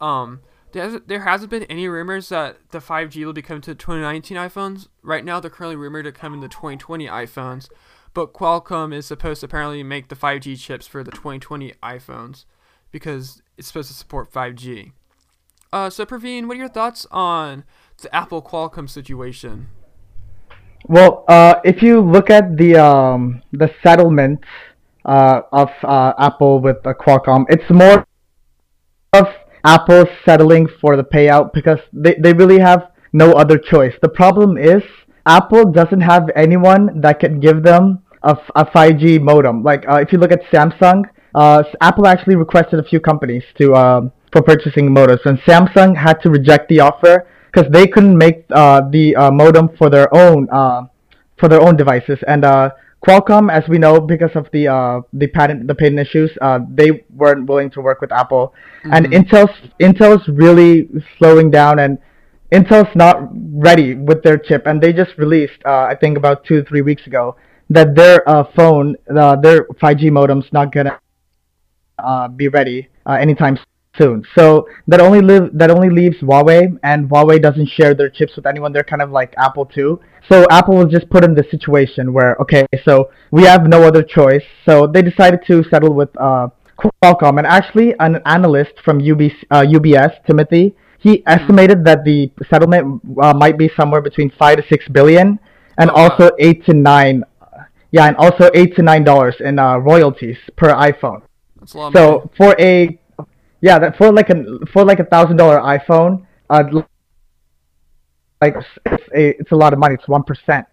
[0.00, 0.40] Um,
[0.72, 3.78] there hasn't, there hasn't been any rumors that the 5G will be coming to the
[3.78, 4.88] 2019 iPhones.
[5.02, 7.68] Right now, they're currently rumored to come in the 2020 iPhones,
[8.12, 12.44] but Qualcomm is supposed to apparently make the 5G chips for the 2020 iPhones
[12.90, 14.92] because it's supposed to support 5G.
[15.72, 17.64] Uh, so, Praveen, what are your thoughts on
[18.00, 19.68] the Apple Qualcomm situation?
[20.86, 24.44] Well, uh, if you look at the um, the settlement
[25.04, 28.06] uh, of uh, Apple with uh, Qualcomm, it's more
[29.12, 29.26] of
[29.64, 33.94] Apple settling for the payout because they, they really have no other choice.
[34.02, 34.82] The problem is
[35.26, 39.62] Apple doesn't have anyone that can give them a, a 5G modem.
[39.62, 43.74] Like uh, if you look at Samsung, uh, Apple actually requested a few companies to
[43.74, 48.44] um, for purchasing modems, and Samsung had to reject the offer because they couldn't make
[48.50, 50.82] uh, the uh, modem for their own uh,
[51.38, 52.18] for their own devices.
[52.26, 52.70] And uh,
[53.04, 57.04] Qualcomm, as we know, because of the uh, the patent the patent issues, uh, they
[57.14, 58.54] weren't willing to work with Apple.
[58.84, 58.92] Mm-hmm.
[58.94, 60.88] And Intel's Intel's really
[61.18, 61.98] slowing down, and
[62.52, 64.66] Intel's not ready with their chip.
[64.66, 67.36] And they just released, uh, I think, about two three weeks ago,
[67.68, 70.98] that their uh, phone, uh, their 5G modem's not gonna
[71.98, 73.73] uh, be ready uh, anytime soon.
[73.98, 78.46] So that only live that only leaves Huawei, and Huawei doesn't share their chips with
[78.46, 78.72] anyone.
[78.72, 80.00] They're kind of like Apple too.
[80.28, 84.02] So Apple was just put in the situation where okay, so we have no other
[84.02, 84.42] choice.
[84.66, 89.62] So they decided to settle with uh, Qualcomm, and actually an analyst from UBS, uh,
[89.62, 91.28] UBS Timothy, he mm-hmm.
[91.28, 95.38] estimated that the settlement uh, might be somewhere between five to six billion,
[95.78, 97.22] and oh, also eight to nine.
[97.92, 101.22] Yeah, and also eight to nine dollars in uh, royalties per iPhone.
[101.60, 101.92] That's a lot.
[101.92, 102.98] So for a
[103.64, 106.64] yeah, that for like a for like a thousand dollar iPhone, uh,
[108.42, 109.94] like it's a it's a lot of money.
[109.94, 110.66] It's one percent.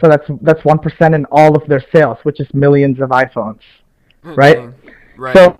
[0.00, 3.62] So that's that's one percent in all of their sales, which is millions of iPhones,
[4.22, 4.34] mm-hmm.
[4.36, 4.58] right?
[5.16, 5.36] Right.
[5.36, 5.58] So,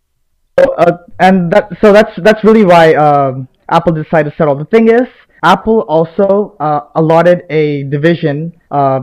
[0.78, 4.54] uh, and that so that's that's really why um, Apple decided to settle.
[4.54, 5.08] The thing is,
[5.42, 9.00] Apple also uh, allotted a division uh,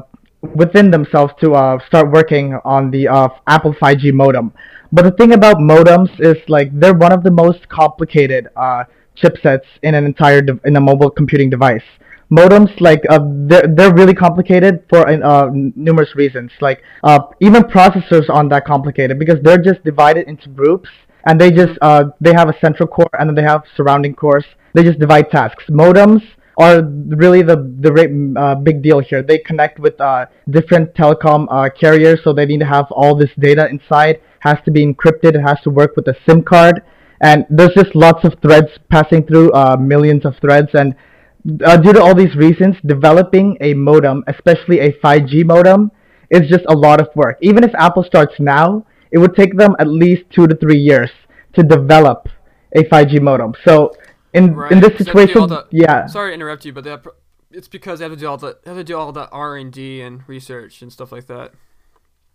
[0.55, 4.53] within themselves to uh, start working on the uh, Apple 5G modem.
[4.91, 8.83] But the thing about modems is like they're one of the most complicated uh,
[9.15, 11.83] chipsets in an entire in a mobile computing device.
[12.31, 16.51] Modems like uh, they're they're really complicated for uh, numerous reasons.
[16.59, 20.89] Like uh, even processors aren't that complicated because they're just divided into groups
[21.25, 24.45] and they just uh, they have a central core and then they have surrounding cores.
[24.73, 25.65] They just divide tasks.
[25.69, 26.21] Modems
[26.57, 29.21] are really the the uh, big deal here.
[29.23, 33.31] They connect with uh, different telecom uh, carriers, so they need to have all this
[33.39, 34.21] data inside.
[34.41, 35.35] Has to be encrypted.
[35.35, 36.83] It has to work with a SIM card,
[37.21, 40.95] and there's just lots of threads passing through, uh, millions of threads, and
[41.65, 45.91] uh, due to all these reasons, developing a modem, especially a 5G modem,
[46.29, 47.37] is just a lot of work.
[47.41, 51.09] Even if Apple starts now, it would take them at least two to three years
[51.53, 52.29] to develop
[52.75, 53.53] a 5G modem.
[53.65, 53.93] So
[54.33, 54.71] in right.
[54.71, 56.07] in this situation, the, yeah.
[56.07, 56.85] Sorry to interrupt you, but
[57.51, 59.71] it's because they have to do all the have to do all the R and
[59.71, 61.53] D and research and stuff like that.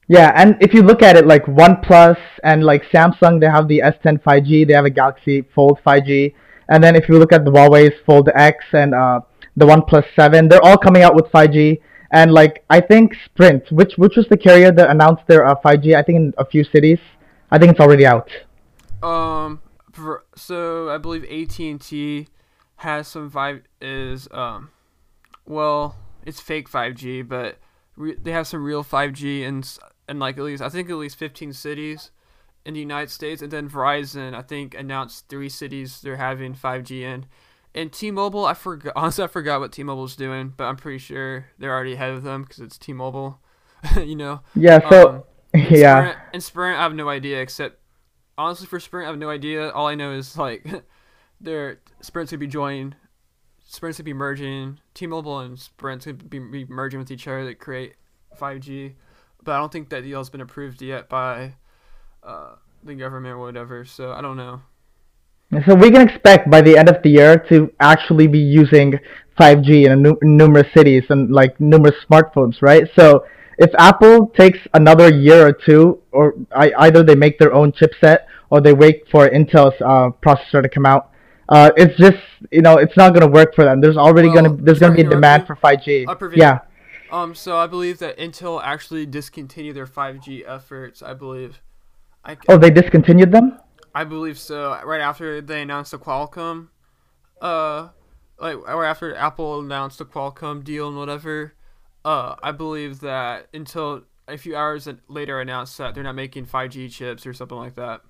[0.09, 3.83] Yeah, and if you look at it, like OnePlus and like Samsung, they have the
[3.85, 6.33] S10 5G, they have a Galaxy Fold 5G,
[6.69, 9.21] and then if you look at the Huawei's Fold X and uh,
[9.57, 11.81] the OnePlus 7, they're all coming out with 5G.
[12.12, 15.97] And like I think Sprint, which which was the carrier that announced their uh, 5G,
[15.97, 17.01] I think in a few cities,
[17.51, 18.31] I think it's already out.
[19.03, 19.61] Um,
[20.37, 22.29] so I believe AT and T
[22.77, 24.71] has some five is um,
[25.47, 27.59] well, it's fake 5G, but
[27.97, 31.53] they have some real 5G and and like at least I think at least 15
[31.53, 32.11] cities,
[32.66, 37.01] in the United States, and then Verizon I think announced three cities they're having 5G
[37.03, 37.27] in.
[37.75, 38.92] And T-Mobile, I forgot.
[38.97, 42.42] Honestly, I forgot what T-Mobile's doing, but I'm pretty sure they're already ahead of them
[42.42, 43.38] because it's T-Mobile.
[43.97, 44.40] you know.
[44.55, 44.87] Yeah.
[44.90, 45.23] So Um,
[45.55, 46.01] and yeah.
[46.01, 47.40] Sprint, and Sprint, I have no idea.
[47.40, 47.79] Except
[48.37, 49.71] honestly, for Sprint, I have no idea.
[49.71, 50.66] All I know is like
[51.40, 52.95] they're Sprint's gonna be joining.
[53.64, 54.81] Sprint's gonna be merging.
[54.95, 57.95] T-Mobile and Sprint's gonna be, be merging with each other to create
[58.40, 58.95] 5G.
[59.46, 61.54] But I don't think that deal has been approved yet by
[62.22, 63.85] uh, the government or whatever.
[63.85, 64.61] So I don't know.
[65.66, 68.98] So we can expect by the end of the year to actually be using
[69.38, 72.88] 5G in nu- numerous cities and like numerous smartphones, right?
[72.98, 73.24] So
[73.59, 78.26] if Apple takes another year or two, or I, either they make their own chipset
[78.50, 81.12] or they wait for Intel's uh, processor to come out,
[81.48, 82.18] uh, it's just
[82.50, 83.80] you know it's not gonna work for them.
[83.80, 86.06] There's already Well, gonna there's gonna be a demand for 5G.
[86.09, 86.37] I'll preview.
[86.37, 86.59] Yeah.
[87.16, 87.35] Um.
[87.35, 91.02] So I believe that Intel actually discontinued their 5G efforts.
[91.02, 91.62] I believe.
[92.24, 93.59] I, Oh, they discontinued them.
[93.94, 94.79] I believe so.
[94.85, 96.68] Right after they announced the Qualcomm,
[97.40, 97.88] uh,
[98.38, 101.55] like right after Apple announced the Qualcomm deal and whatever,
[102.05, 106.88] uh, I believe that Intel a few hours later announced that they're not making 5G
[106.92, 108.00] chips or something like that.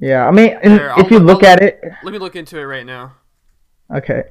[0.00, 0.26] Yeah.
[0.26, 2.64] I mean, Here, if I'll- you look I'll- at it, Let me look into it
[2.64, 3.16] right now.
[3.94, 4.24] Okay.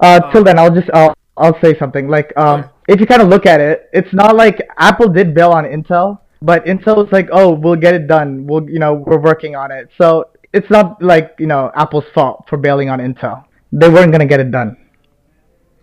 [0.00, 2.08] Uh, till Um, then, I'll just I'll I'll say something.
[2.08, 2.68] Like, um, Okay.
[2.88, 6.20] if you kind of look at it, it's not like Apple did bail on Intel,
[6.42, 8.46] but Intel was like, oh, we'll get it done.
[8.46, 9.90] We'll, you know, we're working on it.
[9.98, 13.44] So it's not like you know Apple's fault for bailing on Intel.
[13.72, 14.76] They weren't gonna get it done.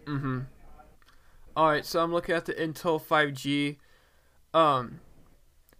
[0.08, 0.40] Mm-hmm.
[1.56, 3.78] All right, so I'm looking at the Intel 5G.
[4.54, 5.00] Um,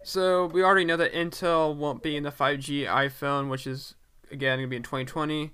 [0.04, 3.94] so we already know that Intel won't be in the 5G iPhone, which is
[4.30, 5.52] again gonna be in 2020.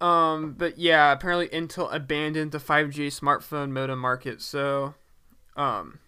[0.00, 4.40] Um, but yeah, apparently Intel abandoned the 5G smartphone modem market.
[4.40, 4.94] So,
[5.56, 5.98] um,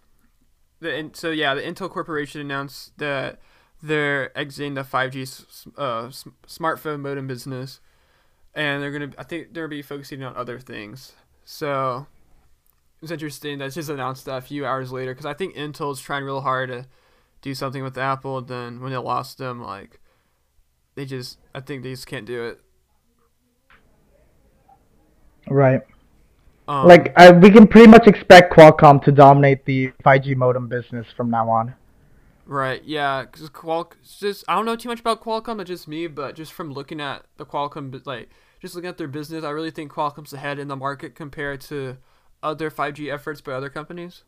[0.81, 3.41] the so yeah, the Intel Corporation announced that
[3.83, 6.09] they're exiting the 5G uh,
[6.47, 7.81] smartphone modem business,
[8.55, 9.13] and they're gonna.
[9.19, 11.13] I think they're gonna be focusing on other things.
[11.45, 12.07] So
[13.03, 16.01] it's interesting that that's just announced that a few hours later because I think Intel's
[16.01, 16.87] trying real hard to
[17.43, 18.39] do something with Apple.
[18.39, 20.01] And then when they lost them, like
[20.95, 22.61] they just, I think they just can't do it.
[25.49, 25.83] Right.
[26.69, 31.07] Um, Like, uh, we can pretty much expect Qualcomm to dominate the 5G modem business
[31.17, 31.75] from now on.
[32.47, 35.61] right, yeah, because Qual, it's just I don't know too much about Qualcomm.
[35.61, 38.29] It's just me, but just from looking at the Qualcomm, like
[38.61, 41.99] just looking at their business, I really think Qualcomm's ahead in the market compared to
[42.43, 44.23] other 5G efforts by other companies.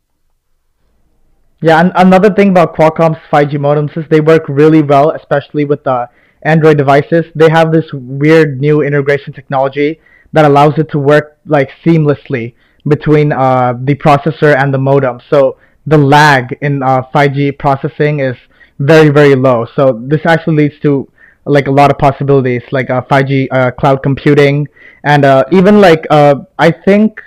[1.61, 5.85] Yeah, and another thing about Qualcomm's 5G modems is they work really well, especially with
[5.85, 6.09] the
[6.43, 7.25] Android devices.
[7.35, 10.01] They have this weird new integration technology
[10.35, 12.55] that allows it to work like seamlessly
[12.87, 15.21] between uh, the processor and the modem.
[15.31, 18.37] So the lag in uh, 5G processing is
[18.79, 19.67] very very low.
[19.77, 21.09] So this actually leads to
[21.47, 24.67] like a lot of possibilities, like uh, 5G uh, cloud computing,
[25.05, 27.21] and uh, even like uh, I think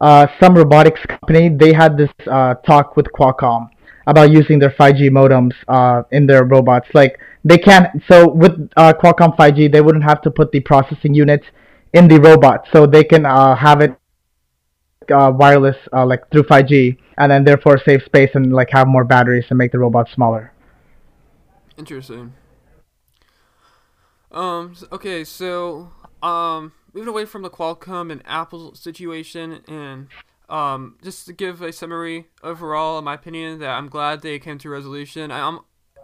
[0.00, 2.10] some robotics company they had this
[2.66, 3.68] talk with Qualcomm
[4.06, 5.52] about using their 5G modems
[6.10, 6.88] in their robots.
[6.94, 8.02] Like they can't.
[8.10, 11.42] So with Qualcomm 5G, they wouldn't have to put the processing unit
[11.92, 13.96] in the robot, so they can uh, have it
[15.10, 19.04] uh, wireless uh, like through 5G, and then therefore save space and like have more
[19.04, 20.52] batteries and make the robot smaller.
[21.76, 22.34] Interesting.
[24.30, 24.74] Um.
[24.92, 25.24] Okay.
[25.24, 25.90] So,
[26.22, 30.06] um, moving away from the Qualcomm and Apple situation, and
[30.48, 34.58] um, just to give a summary overall, in my opinion, that I'm glad they came
[34.58, 35.30] to resolution.
[35.30, 35.60] I, I'm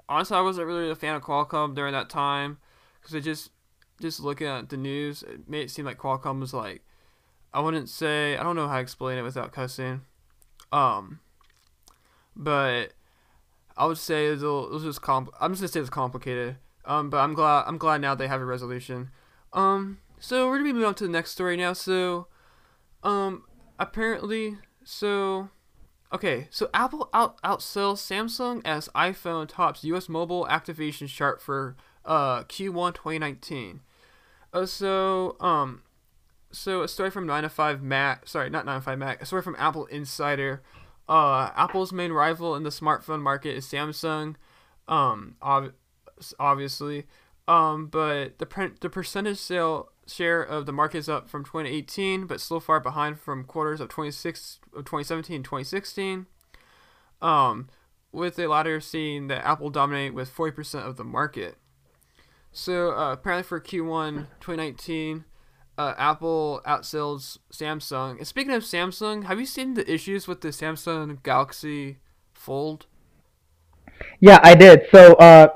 [0.09, 2.59] honestly I wasn't really a fan of Qualcomm during that time
[3.01, 3.51] because it just
[4.01, 6.83] just looking at the news, it made it seem like Qualcomm was like
[7.57, 10.03] I wouldn't say I don't know how to explain it without cussing.
[10.73, 11.21] Um,
[12.37, 12.93] but
[13.77, 16.57] I would say it was just compl- I'm just gonna say it's complicated.
[16.85, 19.11] Um, but I'm glad I'm glad now they have a resolution.
[19.53, 21.73] Um, so we're gonna be moving on to the next story now.
[21.73, 22.27] So,
[23.03, 23.45] um,
[23.79, 25.49] apparently, so,
[26.13, 30.09] okay, so Apple out outsells Samsung as iPhone tops U.S.
[30.09, 33.81] mobile activation chart for uh Q1 2019.
[34.53, 35.83] Uh, so um,
[36.51, 39.27] so a story from 9 to 5 Mac, sorry, not 9 to 5 Mac, a
[39.27, 40.63] story from Apple Insider.
[41.09, 44.35] Uh, Apple's main rival in the smartphone market is Samsung.
[44.89, 45.73] Um, ob-
[46.39, 47.07] obviously.
[47.49, 52.27] Um, but the pre- the percentage sale share of the market is up from 2018,
[52.27, 56.27] but still far behind from quarters of 26 of 2017 and 2016.
[57.23, 57.69] Um,
[58.13, 61.57] with the latter seeing that Apple dominate with 40% of the market.
[62.57, 65.27] So uh, apparently for Q1 2019,
[65.77, 68.17] uh, Apple outsells Samsung.
[68.17, 71.99] And speaking of Samsung, have you seen the issues with the Samsung Galaxy
[72.33, 72.87] Fold?
[74.21, 74.87] Yeah, I did.
[74.91, 75.49] So uh,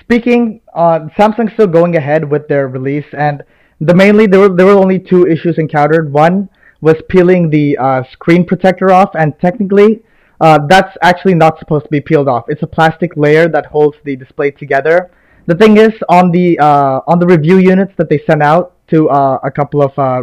[0.00, 3.42] speaking, uh, Samsung's still going ahead with their release, and
[3.80, 6.12] the mainly there were there were only two issues encountered.
[6.12, 6.50] One
[6.82, 10.02] was peeling the uh, screen protector off, and technically,
[10.42, 12.44] uh, that's actually not supposed to be peeled off.
[12.48, 15.10] It's a plastic layer that holds the display together.
[15.46, 19.10] The thing is, on the uh, on the review units that they sent out to
[19.10, 20.22] uh, a couple of uh,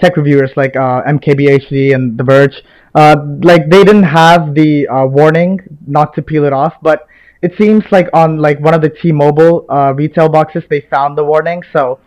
[0.00, 2.62] tech reviewers like uh, MKBHD and The Verge,
[2.94, 7.06] uh, like they didn't have the uh, warning not to peel it off, but
[7.42, 11.24] it seems like on like one of the T-Mobile uh, retail boxes they found the
[11.24, 11.62] warning.
[11.70, 11.98] So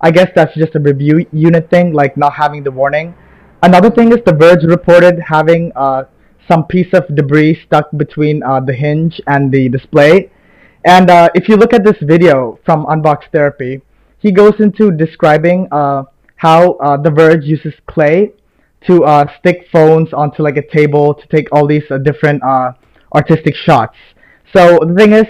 [0.00, 3.14] I guess that's just a review unit thing, like not having the warning.
[3.64, 5.72] Another thing is The Verge reported having
[6.48, 10.30] some piece of debris stuck between the hinge and the display.
[10.84, 13.82] And uh, if you look at this video from Unbox Therapy,
[14.18, 16.04] he goes into describing uh,
[16.36, 18.32] how uh, The Verge uses clay
[18.86, 22.72] to uh, stick phones onto like a table to take all these uh, different uh,
[23.14, 23.96] artistic shots.
[24.54, 25.26] So the thing is,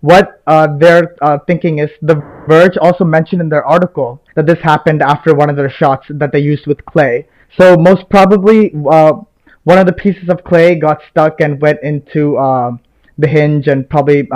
[0.00, 0.42] what
[0.80, 1.14] they're
[1.46, 2.16] thinking is The
[2.48, 6.32] Verge also mentioned in their article that this happened after one of their shots that
[6.32, 7.28] they used with clay.
[7.58, 12.78] So most probably, one of the pieces of clay got stuck and went into
[13.18, 14.26] the hinge and probably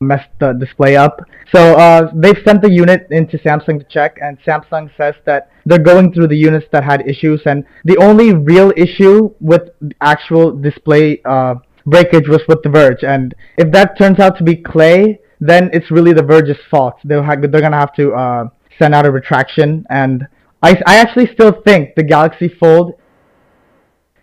[0.00, 1.20] messed the display up.
[1.54, 5.78] So uh, they've sent the unit into Samsung to check, and Samsung says that they're
[5.78, 9.68] going through the units that had issues, and the only real issue with
[10.00, 13.04] actual display uh, breakage was with the Verge.
[13.04, 16.94] And if that turns out to be clay, then it's really the Verge's fault.
[17.04, 18.44] They'll ha- they're gonna have to uh,
[18.78, 20.26] send out a retraction, and
[20.62, 22.94] I, I actually still think the Galaxy Fold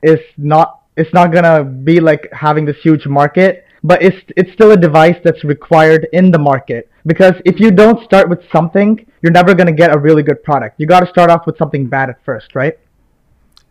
[0.02, 4.72] is not it's not gonna be like having this huge market but it's it's still
[4.72, 8.90] a device that's required in the market because if you don't start with something
[9.22, 11.88] you're never gonna get a really good product you got to start off with something
[11.88, 12.78] bad at first right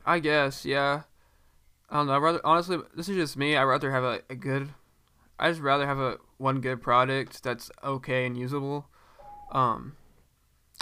[0.07, 1.03] I guess, yeah.
[1.91, 2.13] I don't know.
[2.13, 3.57] I rather honestly, this is just me.
[3.57, 4.69] I'd rather have a, a good.
[5.39, 8.87] I just rather have a one good product that's okay and usable.
[9.51, 9.97] Um,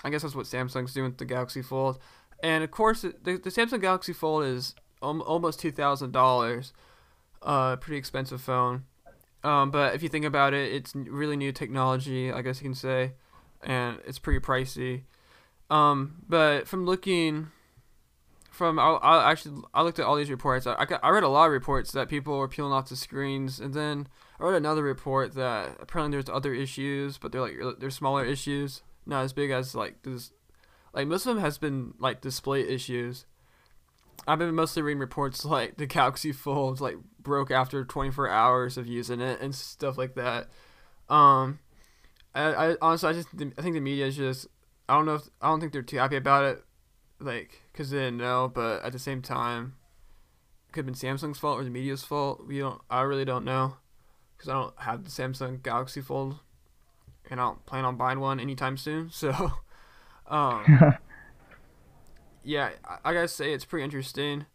[0.04, 1.98] I guess that's what Samsung's doing with the Galaxy Fold,
[2.42, 6.72] and of course the, the Samsung Galaxy Fold is almost two thousand dollars.
[7.42, 8.84] Uh, pretty expensive phone.
[9.44, 12.74] Um, but if you think about it, it's really new technology, I guess you can
[12.74, 13.12] say,
[13.62, 15.02] and it's pretty pricey.
[15.70, 17.48] Um, but from looking,
[18.50, 20.66] from I, I actually I looked at all these reports.
[20.66, 23.60] I, I, I read a lot of reports that people were peeling off the screens,
[23.60, 24.08] and then
[24.40, 28.82] I read another report that apparently there's other issues, but they're like they're smaller issues,
[29.04, 30.32] not as big as like this.
[30.94, 33.26] Like most of them has been like display issues.
[34.26, 38.86] I've been mostly reading reports like the Galaxy Fold like broke after 24 hours of
[38.86, 40.48] using it and stuff like that.
[41.08, 41.58] Um,
[42.34, 44.46] I, I honestly I just I think the media is just
[44.88, 46.64] I don't know if I don't think they're too happy about it,
[47.20, 49.74] like because they didn't know, but at the same time,
[50.72, 52.46] could have been Samsung's fault or the media's fault.
[52.46, 53.76] We don't I really don't know
[54.36, 56.40] because I don't have the Samsung Galaxy Fold,
[57.30, 59.10] and I don't plan on buying one anytime soon.
[59.12, 59.52] So,
[60.26, 60.64] um
[62.44, 64.46] yeah, I, I gotta say it's pretty interesting.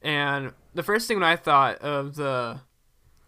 [0.00, 2.60] And the first thing when I thought of the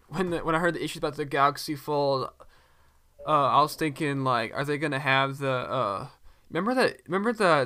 [0.07, 2.29] when the, when I heard the issues about the Galaxy Fold,
[3.27, 6.07] uh, I was thinking like, are they gonna have the uh,
[6.49, 7.65] remember that remember the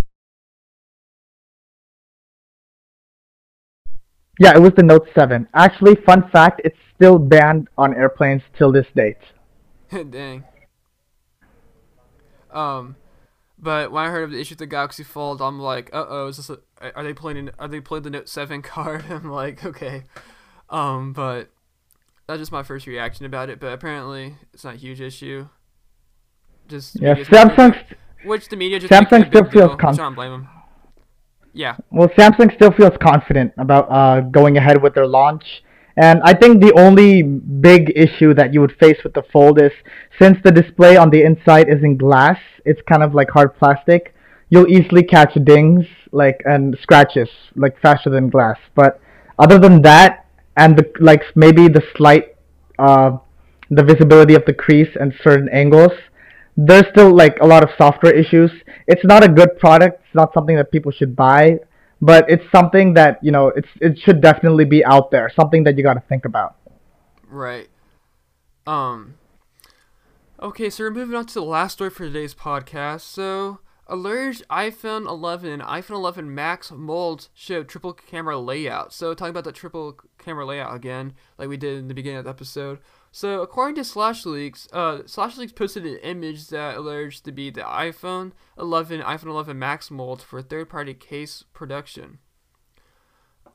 [4.40, 8.70] yeah it was the note 7 actually fun fact it's still banned on airplanes till
[8.70, 9.18] this date
[10.10, 10.44] dang.
[12.52, 12.96] Um,
[13.66, 16.28] but when I heard of the issue with the Galaxy Fold, I'm like, uh oh,
[16.28, 16.60] is this a,
[16.96, 19.04] are they playing are they playing the Note Seven card?
[19.10, 20.04] I'm like, okay.
[20.70, 21.50] Um, but
[22.28, 23.60] that's just my first reaction about it.
[23.60, 25.50] But apparently, it's not a huge issue.
[26.68, 29.92] Just yeah media's making it- Samsung which the media just Samsung still feels deal, con-
[29.92, 30.48] which I don't blame them.
[31.54, 35.64] Yeah, Well, Samsung still feels confident about uh, going ahead with their launch.
[35.98, 39.72] And I think the only big issue that you would face with the Fold is
[40.20, 44.14] since the display on the inside is in glass, it's kind of like hard plastic.
[44.50, 48.58] You'll easily catch dings like and scratches like faster than glass.
[48.76, 49.00] But
[49.40, 50.26] other than that,
[50.58, 52.36] and the like maybe the slight
[52.80, 53.18] uh,
[53.70, 55.92] the visibility of the crease and certain angles,
[56.58, 58.52] there's still like a lot of software issues.
[58.88, 60.02] It's not a good product.
[60.06, 61.60] It's not something that people should buy,
[62.02, 65.32] but it's something that you know it's it should definitely be out there.
[65.36, 66.56] Something that you got to think about.
[67.28, 67.70] right.
[68.68, 69.16] Um.
[70.42, 73.02] Okay, so we're moving on to the last story for today's podcast.
[73.02, 78.94] So, alleged iPhone 11 and iPhone 11 Max molds show triple camera layout.
[78.94, 82.26] So, talking about the triple camera layout again, like we did in the beginning of
[82.26, 82.80] the episode.
[83.12, 88.34] So, according to Slashleaks, uh, Slashleaks posted an image that alleged to be the iPhone
[88.58, 92.20] 11, iPhone 11 Max mold for third-party case production.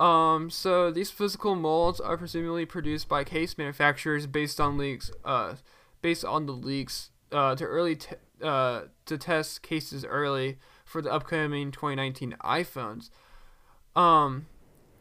[0.01, 5.57] Um, so these physical molds are presumably produced by case manufacturers based on leaks, uh,
[6.01, 11.13] based on the leaks uh, to early t- uh, to test cases early for the
[11.13, 13.11] upcoming 2019 iPhones.
[13.95, 14.47] Um,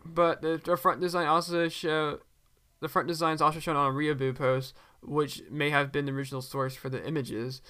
[0.06, 2.20] but the, the front design also show
[2.80, 6.12] the front design is also shown on a Weibo post, which may have been the
[6.12, 7.62] original source for the images.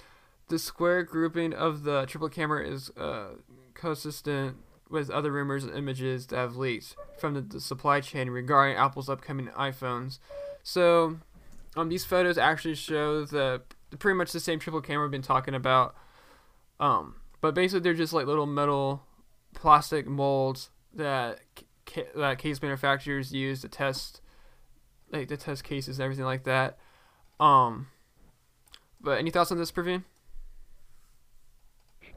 [0.48, 3.34] The square grouping of the triple camera is uh,
[3.74, 4.56] consistent
[4.88, 9.08] with other rumors and images that have leaked from the, the supply chain regarding Apple's
[9.08, 10.18] upcoming iPhones.
[10.62, 11.18] So,
[11.76, 13.62] um, these photos actually show the
[13.98, 15.94] pretty much the same triple camera we've been talking about.
[16.78, 19.02] Um, but basically they're just like little metal
[19.54, 21.40] plastic molds that
[21.86, 24.20] ca- that case manufacturers use to test
[25.12, 26.78] like to test cases and everything like that.
[27.38, 27.88] Um,
[29.00, 30.04] but any thoughts on this, Praveen?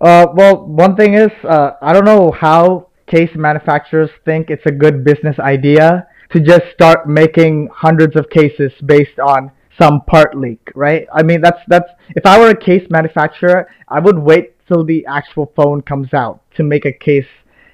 [0.01, 4.71] Uh, well, one thing is, uh, I don't know how case manufacturers think it's a
[4.71, 10.71] good business idea to just start making hundreds of cases based on some part leak,
[10.75, 11.07] right?
[11.13, 15.05] I mean, that's that's if I were a case manufacturer, I would wait till the
[15.07, 17.27] actual phone comes out to make a case.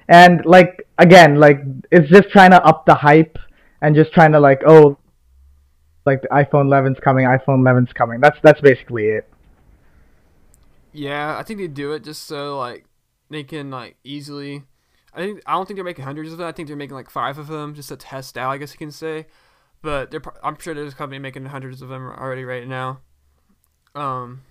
[0.08, 3.38] And like again, like it's just trying to up the hype
[3.82, 4.98] and just trying to like, oh,
[6.06, 8.20] like the iPhone 11's coming, iPhone 11's coming.
[8.20, 9.28] That's that's basically it.
[10.92, 12.84] Yeah, I think they do it just so like
[13.30, 14.64] they can like easily.
[15.14, 16.46] I think I don't think they're making hundreds of them.
[16.46, 18.50] I think they're making like five of them just to test out.
[18.50, 19.26] I guess you can say,
[19.82, 20.22] but they're.
[20.42, 23.00] I'm sure there's a company making hundreds of them already right now.
[23.94, 24.42] Um,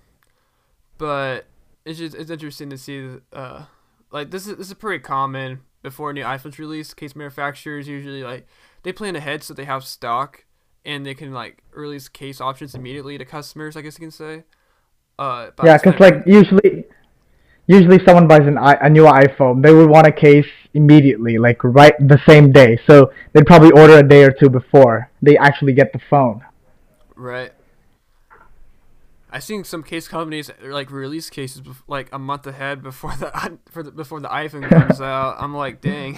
[0.97, 1.45] but
[1.85, 3.17] it's just it's interesting to see.
[3.31, 3.65] Uh,
[4.11, 6.93] like this is this is pretty common before new iPhones release.
[6.93, 8.47] Case manufacturers usually like
[8.83, 10.45] they plan ahead so they have stock
[10.85, 13.77] and they can like release case options immediately to customers.
[13.77, 14.43] I guess you can say.
[15.17, 16.85] Uh, yeah, because like usually,
[17.67, 21.63] usually someone buys an I- a new iPhone, they would want a case immediately, like
[21.63, 22.79] right the same day.
[22.85, 26.43] So they'd probably order a day or two before they actually get the phone.
[27.15, 27.51] Right.
[29.31, 33.83] I've seen some case companies like release cases like a month ahead before the for
[33.83, 35.35] the, before the iPhone comes out.
[35.39, 36.17] I'm like, dang.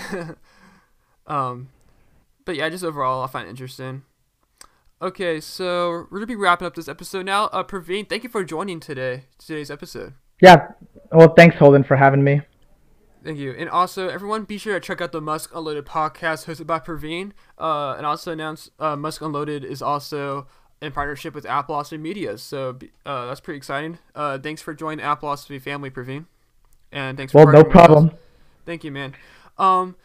[1.28, 1.70] um,
[2.46, 4.04] but yeah, just overall, I find it interesting.
[5.02, 7.46] Okay, so we're gonna be wrapping up this episode now.
[7.46, 10.14] Uh, Praveen, thank you for joining today today's episode.
[10.42, 10.68] Yeah,
[11.12, 12.42] well, thanks Holden for having me.
[13.24, 16.66] Thank you, and also everyone, be sure to check out the Musk Unloaded podcast hosted
[16.66, 17.34] by Praveen.
[17.58, 20.48] Uh, and also announce uh, Musk Unloaded is also
[20.82, 24.00] in partnership with Appleosophy Media, so uh, that's pretty exciting.
[24.16, 26.26] Uh, thanks for joining the Appleosophy family, Praveen,
[26.92, 27.34] and thanks.
[27.34, 28.12] Well, for no problem.
[28.66, 29.14] Thank you, man.
[29.60, 29.96] Um,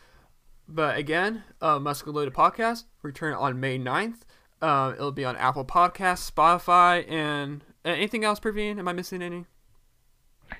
[0.68, 4.20] but again, uh, Musk Unloaded podcast return on May 9th.
[4.60, 8.78] Uh, it'll be on Apple Podcasts, Spotify, and uh, anything else, Praveen?
[8.78, 9.46] Am I missing any?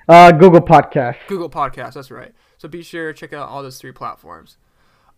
[0.07, 1.17] Uh, Google Podcast.
[1.27, 2.33] Google Podcast, that's right.
[2.57, 4.57] So be sure to check out all those three platforms.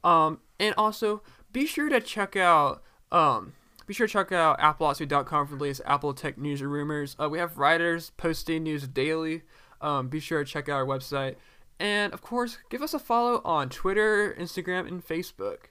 [0.04, 1.22] Um, and also
[1.52, 3.54] be sure to check out um,
[3.90, 7.16] be sure to check out appleosophy.com for the latest Apple tech news and rumors.
[7.20, 9.42] Uh, we have writers posting news daily.
[9.82, 11.38] Um, be sure to check out our website.
[11.80, 15.70] And of course, give us a follow on Twitter, Instagram, and Facebook.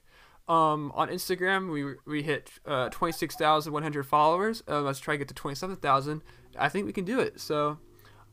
[0.49, 4.63] Um, on Instagram, we we hit uh, 26,100 followers.
[4.67, 6.21] Uh, let's try to get to 27,000.
[6.57, 7.39] I think we can do it.
[7.39, 7.77] So,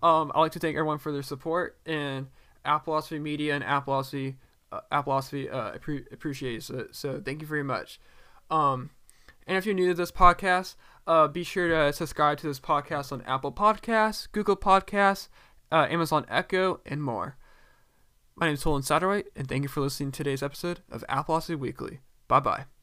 [0.02, 2.26] um, I'd like to thank everyone for their support and
[2.66, 4.34] Appleosophy Media and Appleosophy
[4.72, 6.94] uh, Appleosophy uh, appre- appreciates it.
[6.94, 8.00] So, thank you very much.
[8.50, 8.90] Um,
[9.46, 10.74] and if you're new to this podcast,
[11.06, 15.28] uh, be sure to subscribe to this podcast on Apple Podcasts, Google Podcasts,
[15.70, 17.36] uh, Amazon Echo, and more.
[18.34, 21.58] My name is Holden Satterwhite, and thank you for listening to today's episode of Appleosophy
[21.58, 22.00] Weekly.
[22.28, 22.75] Bye bye.